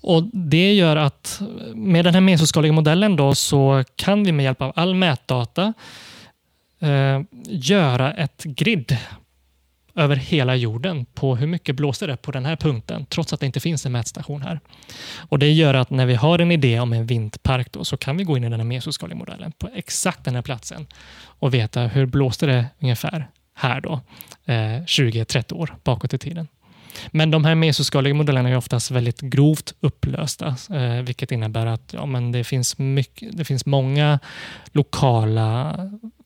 [0.00, 1.42] och Det gör att
[1.74, 5.72] med den här mesoskaliga modellen då, så kan vi med hjälp av all mätdata
[6.80, 8.96] eh, göra ett grid
[9.94, 13.46] över hela jorden på hur mycket blåser det på den här punkten, trots att det
[13.46, 14.60] inte finns en mätstation här.
[15.16, 18.16] Och Det gör att när vi har en idé om en vindpark då, så kan
[18.16, 20.86] vi gå in i den här mesoskaliga modellen på exakt den här platsen
[21.24, 24.00] och veta hur blåste det ungefär här då,
[24.44, 26.48] eh, 20-30 år bakåt i tiden.
[27.10, 32.06] Men de här mesoskaliga modellerna är oftast väldigt grovt upplösta, eh, vilket innebär att ja,
[32.06, 34.18] men det, finns mycket, det finns många
[34.72, 35.76] lokala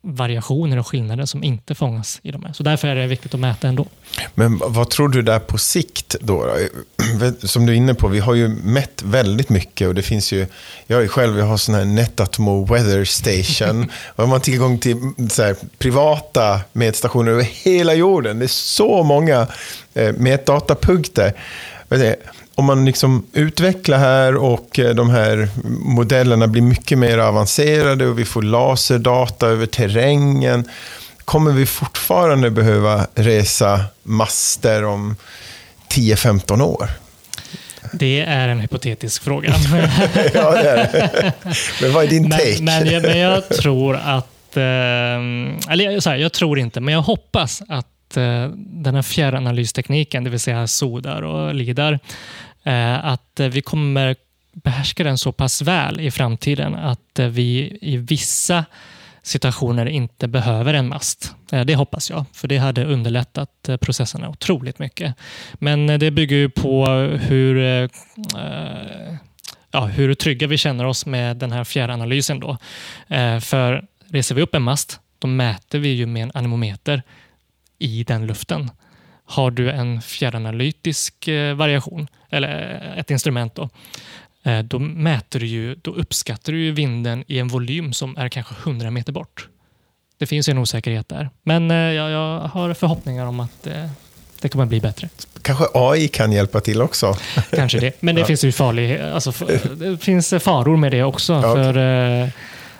[0.06, 2.52] variationer och skillnader som inte fångas i de här.
[2.52, 3.86] Så därför är det viktigt att mäta ändå.
[4.34, 6.56] Men vad tror du där på sikt då?
[7.42, 10.46] Som du är inne på, vi har ju mätt väldigt mycket och det finns ju,
[10.86, 14.96] jag är själv, jag har sån här Netatmo Weather Station och har man tillgång till
[15.30, 18.38] så här, privata mätstationer över hela jorden.
[18.38, 19.46] Det är så många
[19.94, 21.32] eh, mätdatapunkter
[22.56, 25.48] om man liksom utvecklar här och eh, de här
[25.80, 30.68] modellerna blir mycket mer avancerade och vi får laserdata över terrängen,
[31.24, 35.16] kommer vi fortfarande behöva resa master om
[35.88, 36.90] 10-15 år?
[37.92, 39.48] Det är en hypotetisk fråga.
[40.34, 41.32] ja, det är det.
[41.82, 42.56] Men vad är din take?
[42.60, 44.56] Men, men, jag, men jag tror att...
[44.56, 50.24] Eh, eller så här, jag tror inte, men jag hoppas att eh, den här fjärranalystekniken,
[50.24, 51.98] det vill säga SODAR och LIDAR,
[52.66, 54.16] Eh, att eh, vi kommer
[54.52, 58.64] behärska den så pass väl i framtiden att eh, vi i vissa
[59.22, 61.34] situationer inte behöver en mast.
[61.66, 65.14] Det hoppas jag, för det hade underlättat processerna otroligt mycket.
[65.54, 66.86] Men det bygger ju på
[67.20, 67.88] hur,
[69.70, 72.40] ja, hur trygga vi känner oss med den här fjärranalysen.
[72.40, 72.58] Då.
[73.40, 77.02] För reser vi upp en mast, då mäter vi ju med en anemometer
[77.78, 78.70] i den luften.
[79.26, 83.68] Har du en fjärranalytisk eh, variation, eller eh, ett instrument, då,
[84.42, 88.54] eh, då, mäter du ju, då uppskattar du vinden i en volym som är kanske
[88.62, 89.48] 100 meter bort.
[90.18, 93.68] Det finns en osäkerhet där, men jag, jag har förhoppningar om att
[94.40, 95.08] det kommer bli bättre.
[95.42, 97.16] Kanske AI kan hjälpa till också?
[97.50, 98.26] Kanske det, men det ja.
[98.26, 99.32] finns ju farlig, alltså,
[99.76, 101.32] det finns faror med det också.
[101.32, 102.30] Ja, för okay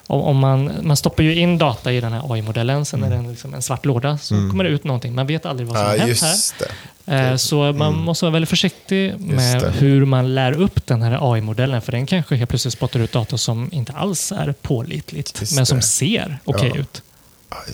[0.07, 3.13] om man, man stoppar ju in data i den här AI-modellen, sen mm.
[3.13, 4.51] är den liksom en svart låda, så mm.
[4.51, 5.15] kommer det ut någonting.
[5.15, 6.37] Man vet aldrig vad som har hänt här.
[6.59, 7.13] Det.
[7.13, 8.01] Eh, så man mm.
[8.01, 12.37] måste vara väldigt försiktig med hur man lär upp den här AI-modellen, för den kanske
[12.37, 15.83] helt plötsligt spottar ut data som inte alls är pålitligt, Just men som det.
[15.83, 16.81] ser okej okay ja.
[16.81, 17.03] ut.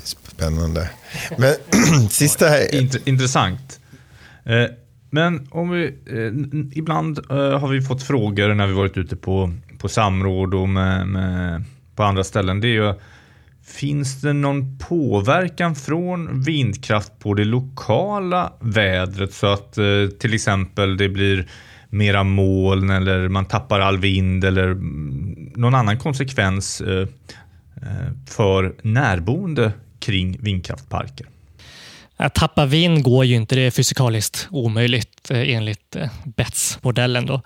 [0.04, 0.90] Spännande.
[1.38, 1.54] Men
[2.10, 3.08] sista här.
[3.08, 3.80] Intressant.
[4.44, 4.64] Eh,
[5.10, 9.88] men om vi, eh, ibland har vi fått frågor när vi varit ute på, på
[9.88, 11.64] samråd och med, med
[11.96, 12.94] på andra ställen, det är ju
[13.64, 19.84] Finns det någon påverkan från vindkraft på det lokala vädret så att eh,
[20.20, 21.46] till exempel det blir
[21.88, 27.08] mera moln eller man tappar all vind eller mm, någon annan konsekvens eh,
[27.82, 31.26] eh, för närboende kring vindkraftparker?
[32.16, 37.26] Att tappa vind går ju inte, det är fysikaliskt omöjligt eh, enligt eh, BETS-modellen.
[37.26, 37.42] Då.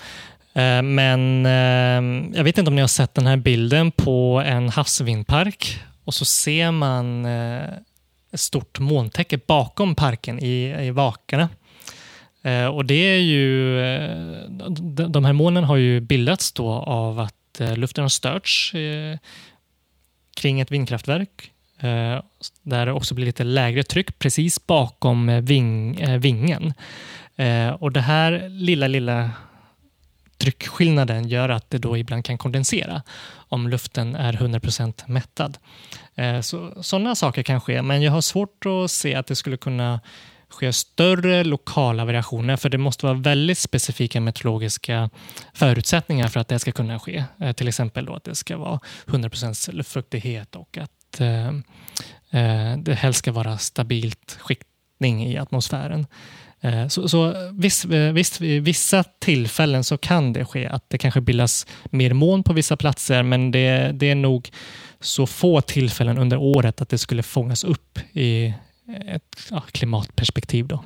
[0.56, 4.68] Eh, men eh, jag vet inte om ni har sett den här bilden på en
[4.68, 7.64] havsvindpark och så ser man eh,
[8.32, 11.48] ett stort molntäcke bakom parken i, i vakarna.
[12.42, 14.48] Eh, och det är ju, eh,
[15.08, 18.74] de här molnen har ju bildats då av att luften har störts
[20.36, 21.50] kring ett vindkraftverk
[22.62, 26.74] där det också blir lite lägre tryck precis bakom ving, vingen.
[27.78, 29.30] Och det här lilla, lilla
[30.46, 33.02] tryckskillnaden gör att det då ibland kan kondensera
[33.48, 35.58] om luften är 100% mättad.
[36.14, 39.56] Eh, så, sådana saker kan ske, men jag har svårt att se att det skulle
[39.56, 40.00] kunna
[40.48, 45.10] ske större lokala variationer, för det måste vara väldigt specifika meteorologiska
[45.54, 47.24] förutsättningar för att det ska kunna ske.
[47.40, 51.48] Eh, till exempel då att det ska vara 100% luftfuktighet och att eh,
[52.30, 56.06] eh, det helst ska vara stabilt skiktning i atmosfären.
[56.66, 60.98] Eh, så, så visst, eh, visst, vid vissa tillfällen så kan det ske att det
[60.98, 64.50] kanske bildas mer moln på vissa platser, men det, det är nog
[65.00, 68.54] så få tillfällen under året att det skulle fångas upp i
[69.06, 70.66] ett ja, klimatperspektiv.
[70.66, 70.84] Då.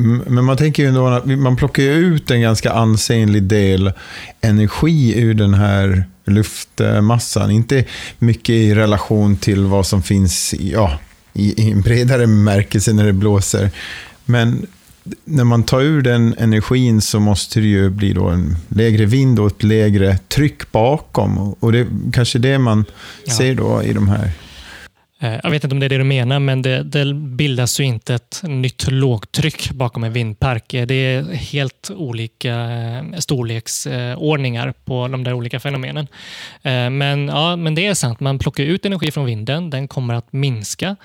[0.00, 3.92] Mm, men man tänker ju ändå att man plockar ut en ganska ansenlig del
[4.40, 7.50] energi ur den här luftmassan.
[7.50, 7.84] Inte
[8.18, 10.98] mycket i relation till vad som finns ja,
[11.32, 13.70] i, i en bredare bemärkelse när det blåser.
[14.24, 14.66] Men
[15.24, 19.38] när man tar ur den energin så måste det ju bli då en lägre vind
[19.38, 21.38] och ett lägre tryck bakom.
[21.60, 22.84] Och det är kanske det man
[23.24, 23.32] ja.
[23.32, 24.30] ser då i de här
[25.18, 27.84] Eh, jag vet inte om det är det du menar, men det, det, bildas ju
[27.84, 30.74] inte ett nytt lågtryck bakom en vindpark.
[30.74, 36.06] Eh, det är helt olika eh, storleksordningar på de där olika fenomenen.
[36.92, 39.70] Men, ja, men det är sant, man plockar ut energi från vinden.
[39.70, 40.96] Den kommer att minska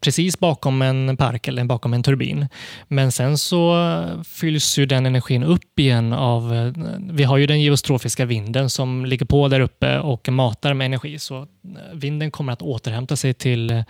[0.00, 2.48] precis bakom en park eller bakom en turbin.
[2.88, 3.76] Men sen så
[4.24, 6.74] fylls ju den energin upp igen av...
[7.12, 11.18] Vi har ju den geostrofiska vinden som ligger på där uppe och matar med energi.
[11.18, 11.46] Så
[11.94, 13.84] vinden kommer att återhämta sig till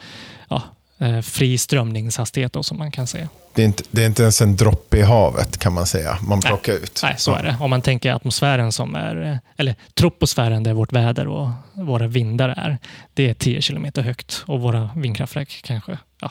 [0.48, 0.62] ja,
[0.98, 3.28] eh, fri strömningshastighet då, som man kan säga.
[3.54, 6.40] Det är, inte, det är inte ens en droppe i havet kan man säga, man
[6.40, 7.00] plockar nej, ut.
[7.02, 7.56] Nej, så är det.
[7.60, 12.78] Om man tänker atmosfären som är, eller troposfären där vårt väder och våra vindar är,
[13.14, 16.30] det är 10 kilometer högt och våra vindkraftverk kanske, ja,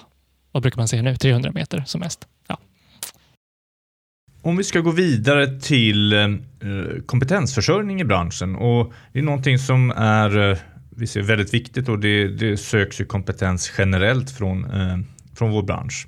[0.51, 2.28] vad brukar man säga nu, 300 meter som mest.
[2.47, 2.57] Ja.
[4.41, 6.28] Om vi ska gå vidare till eh,
[7.05, 10.57] kompetensförsörjning i branschen och det är någonting som är eh,
[11.00, 14.97] vi ser väldigt viktigt och det, det söks ju kompetens generellt från, eh,
[15.36, 16.08] från vår bransch.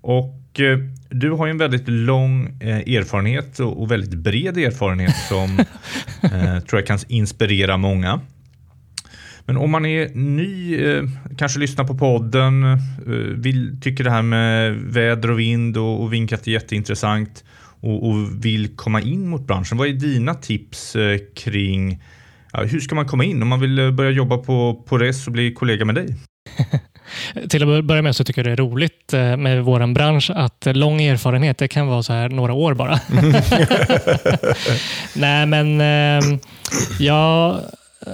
[0.00, 0.78] Och eh,
[1.10, 5.58] du har ju en väldigt lång eh, erfarenhet och, och, väldigt bred erfarenhet som
[6.22, 8.20] eh, tror jag kan inspirera många.
[9.46, 11.04] Men om man är ny, eh,
[11.38, 12.78] kanske lyssnar på podden, eh,
[13.36, 17.44] vill, tycker det här med väder och vind och, och vindkraft är jätteintressant
[17.80, 19.78] och, och vill komma in mot branschen.
[19.78, 20.96] Vad är dina tips
[21.34, 22.00] kring
[22.62, 25.32] hur ska man komma in om man vill eh, börja jobba på, på RES och
[25.32, 26.16] bli kollega med dig?
[27.48, 30.66] Till att börja med så tycker jag det är roligt eh, med vår bransch att
[30.66, 33.00] lång erfarenhet, det kan vara så här några år bara.
[35.14, 36.38] Nej, men ehm,
[36.98, 37.60] ja,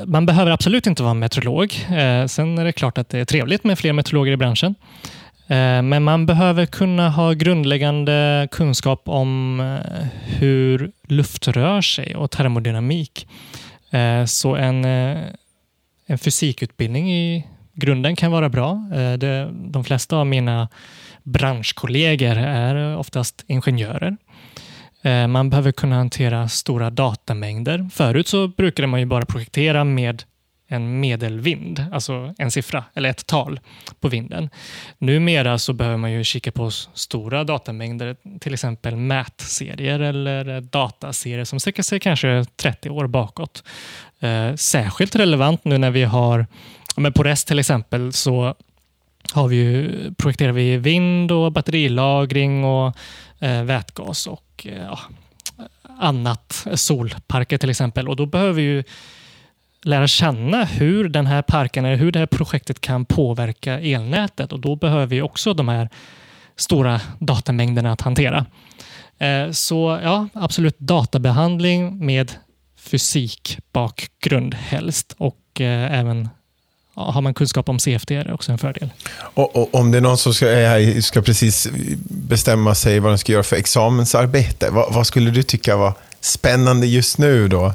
[0.06, 1.86] man behöver absolut inte vara meteorolog.
[1.90, 4.74] Eh, sen är det klart att det är trevligt med fler meteorologer i branschen.
[5.82, 9.78] Men man behöver kunna ha grundläggande kunskap om
[10.24, 13.26] hur luft rör sig och termodynamik.
[13.90, 15.18] Eh, så en, eh,
[16.06, 18.88] en fysikutbildning i grunden kan vara bra.
[18.94, 19.12] Eh,
[19.52, 20.68] de flesta av mina
[21.22, 24.16] branschkollegor är oftast ingenjörer.
[25.28, 27.88] Man behöver kunna hantera stora datamängder.
[27.92, 30.22] Förut så brukade man ju bara projektera med
[30.72, 33.60] en medelvind, alltså en siffra eller ett tal
[34.00, 34.50] på vinden.
[34.98, 41.60] Numera så behöver man ju kika på stora datamängder, till exempel mätserier eller dataserier som
[41.60, 43.64] sträcker sig kanske 30 år bakåt.
[44.20, 46.46] Eh, särskilt relevant nu när vi har,
[46.96, 48.54] men på REST till exempel, så
[49.32, 52.96] har vi ju, projekterar vi vind och batterilagring och
[53.38, 54.98] eh, vätgas och eh, ja,
[55.98, 58.08] annat, solparker till exempel.
[58.08, 58.84] Och då behöver vi ju
[59.82, 64.60] lära känna hur den här parken eller hur det här projektet kan påverka elnätet och
[64.60, 65.88] då behöver vi också de här
[66.56, 68.46] stora datamängderna att hantera.
[69.18, 72.32] Eh, så ja, absolut databehandling med
[72.78, 76.28] fysikbakgrund helst och eh, även
[76.94, 78.90] har man kunskap om CFD är det också en fördel.
[79.20, 80.46] Och, och, om det är någon som ska,
[81.02, 81.68] ska precis
[82.04, 86.86] bestämma sig vad de ska göra för examensarbete, vad, vad skulle du tycka var spännande
[86.86, 87.74] just nu då?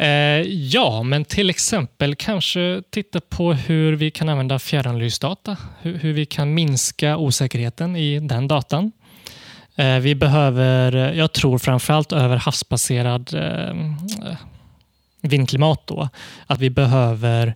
[0.00, 5.56] Eh, ja, men till exempel kanske titta på hur vi kan använda fjärranalysdata.
[5.82, 8.92] Hur, hur vi kan minska osäkerheten i den datan.
[9.76, 13.74] Eh, vi behöver, jag tror framförallt över havsbaserad eh,
[15.20, 16.08] vindklimat då,
[16.46, 17.54] att vi behöver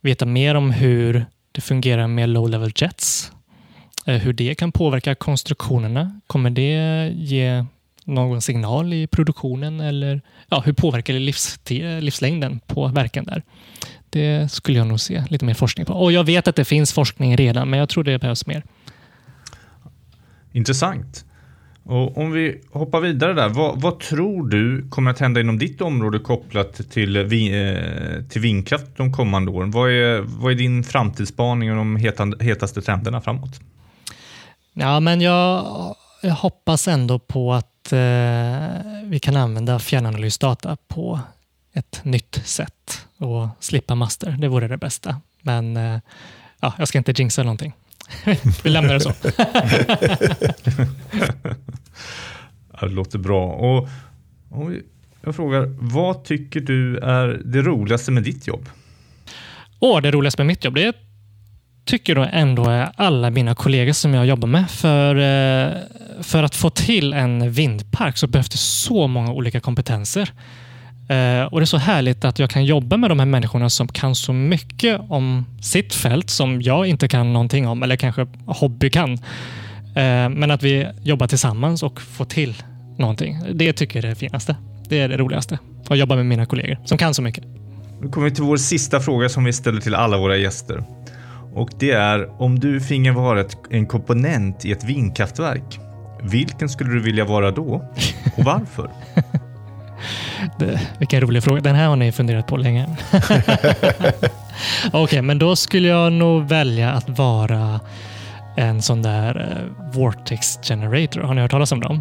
[0.00, 3.32] veta mer om hur det fungerar med low level jets.
[4.06, 6.20] Eh, hur det kan påverka konstruktionerna.
[6.26, 7.64] Kommer det ge
[8.06, 13.42] någon signal i produktionen eller ja, hur påverkar det livslängden på verken där?
[14.10, 15.92] Det skulle jag nog se lite mer forskning på.
[15.94, 18.62] Och Jag vet att det finns forskning redan, men jag tror det behövs mer.
[20.52, 21.24] Intressant.
[21.88, 25.80] Och om vi hoppar vidare där, vad, vad, tror du kommer att hända inom ditt
[25.80, 27.22] område kopplat till, eh,
[28.28, 29.70] till vindkraft de kommande åren?
[29.70, 31.96] Vad är, vad är din framtidsspaning och de
[32.40, 33.60] hetaste trenderna framåt?
[34.72, 35.66] Ja, men jag,
[36.20, 37.98] jag hoppas ändå på att eh,
[39.04, 41.20] vi kan använda fjärranalysdata på
[41.72, 44.36] ett nytt sätt och slippa master.
[44.38, 45.20] Det vore det bästa.
[45.40, 46.00] Men eh,
[46.60, 47.72] ja, jag ska inte jinxa någonting.
[48.64, 49.12] Vi lämnar det så.
[52.80, 53.52] Det låter bra.
[53.52, 53.88] Och,
[54.48, 54.72] och
[55.24, 58.68] jag frågar, vad tycker du är det roligaste med ditt jobb?
[59.78, 60.96] Och det roligaste med mitt jobb, det
[61.84, 64.70] tycker då ändå är alla mina kollegor som jag jobbar med.
[64.70, 65.72] För, eh,
[66.22, 70.30] för att få till en vindpark så behövs det så många olika kompetenser.
[71.08, 73.88] Eh, och Det är så härligt att jag kan jobba med de här människorna som
[73.88, 78.90] kan så mycket om sitt fält som jag inte kan någonting om, eller kanske hobby
[78.90, 79.12] kan.
[79.96, 82.62] Eh, men att vi jobbar tillsammans och får till
[82.98, 83.38] någonting.
[83.54, 84.56] Det tycker jag är det finaste.
[84.88, 85.58] Det är det roligaste.
[85.88, 87.44] Att jobba med mina kollegor som kan så mycket.
[88.00, 90.84] Nu kommer vi till vår sista fråga som vi ställer till alla våra gäster.
[91.54, 95.78] Och det är om du finge vara ett, en komponent i ett vindkraftverk.
[96.22, 97.84] Vilken skulle du vilja vara då
[98.36, 98.90] och varför?
[100.58, 101.60] Det, vilken rolig fråga.
[101.60, 102.86] Den här har ni funderat på länge.
[104.86, 107.80] Okej, okay, men då skulle jag nog välja att vara
[108.56, 111.20] en sån där eh, Vortex Generator.
[111.20, 112.00] Har ni hört talas om dem?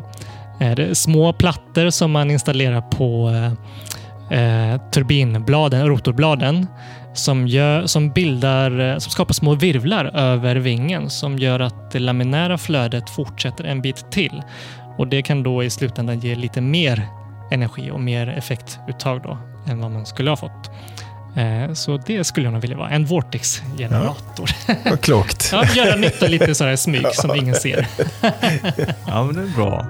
[0.60, 3.30] Eh, det är små plattor som man installerar på
[4.32, 6.68] eh, turbinbladen, rotorbladen
[7.16, 12.58] som, gör, som, bildar, som skapar små virvlar över vingen som gör att det laminära
[12.58, 14.42] flödet fortsätter en bit till.
[14.98, 17.08] Och Det kan då i slutändan ge lite mer
[17.52, 19.38] energi och mer effektuttag då,
[19.68, 20.72] än vad man skulle ha fått.
[21.36, 22.90] Eh, så det skulle jag nog vilja vara.
[22.90, 24.50] En Vortex-generator.
[24.68, 25.50] Ja, vad klokt.
[25.52, 27.88] ja, göra nytta lite så här smyg som ingen ser.
[29.08, 29.88] ja, men det är bra.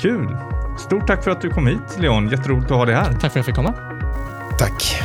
[0.00, 0.36] Kul!
[0.78, 2.28] Stort tack för att du kom hit Leon.
[2.30, 3.04] Jätteroligt att ha dig här.
[3.04, 3.74] Tack för att jag fick komma.
[4.58, 5.02] Tack.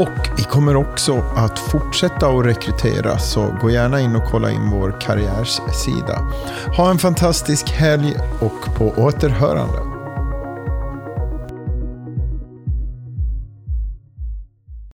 [0.00, 4.70] Och vi kommer också att fortsätta att rekrytera, så gå gärna in och kolla in
[4.70, 6.18] vår karriärssida.
[6.76, 9.89] Ha en fantastisk helg och på återhörande.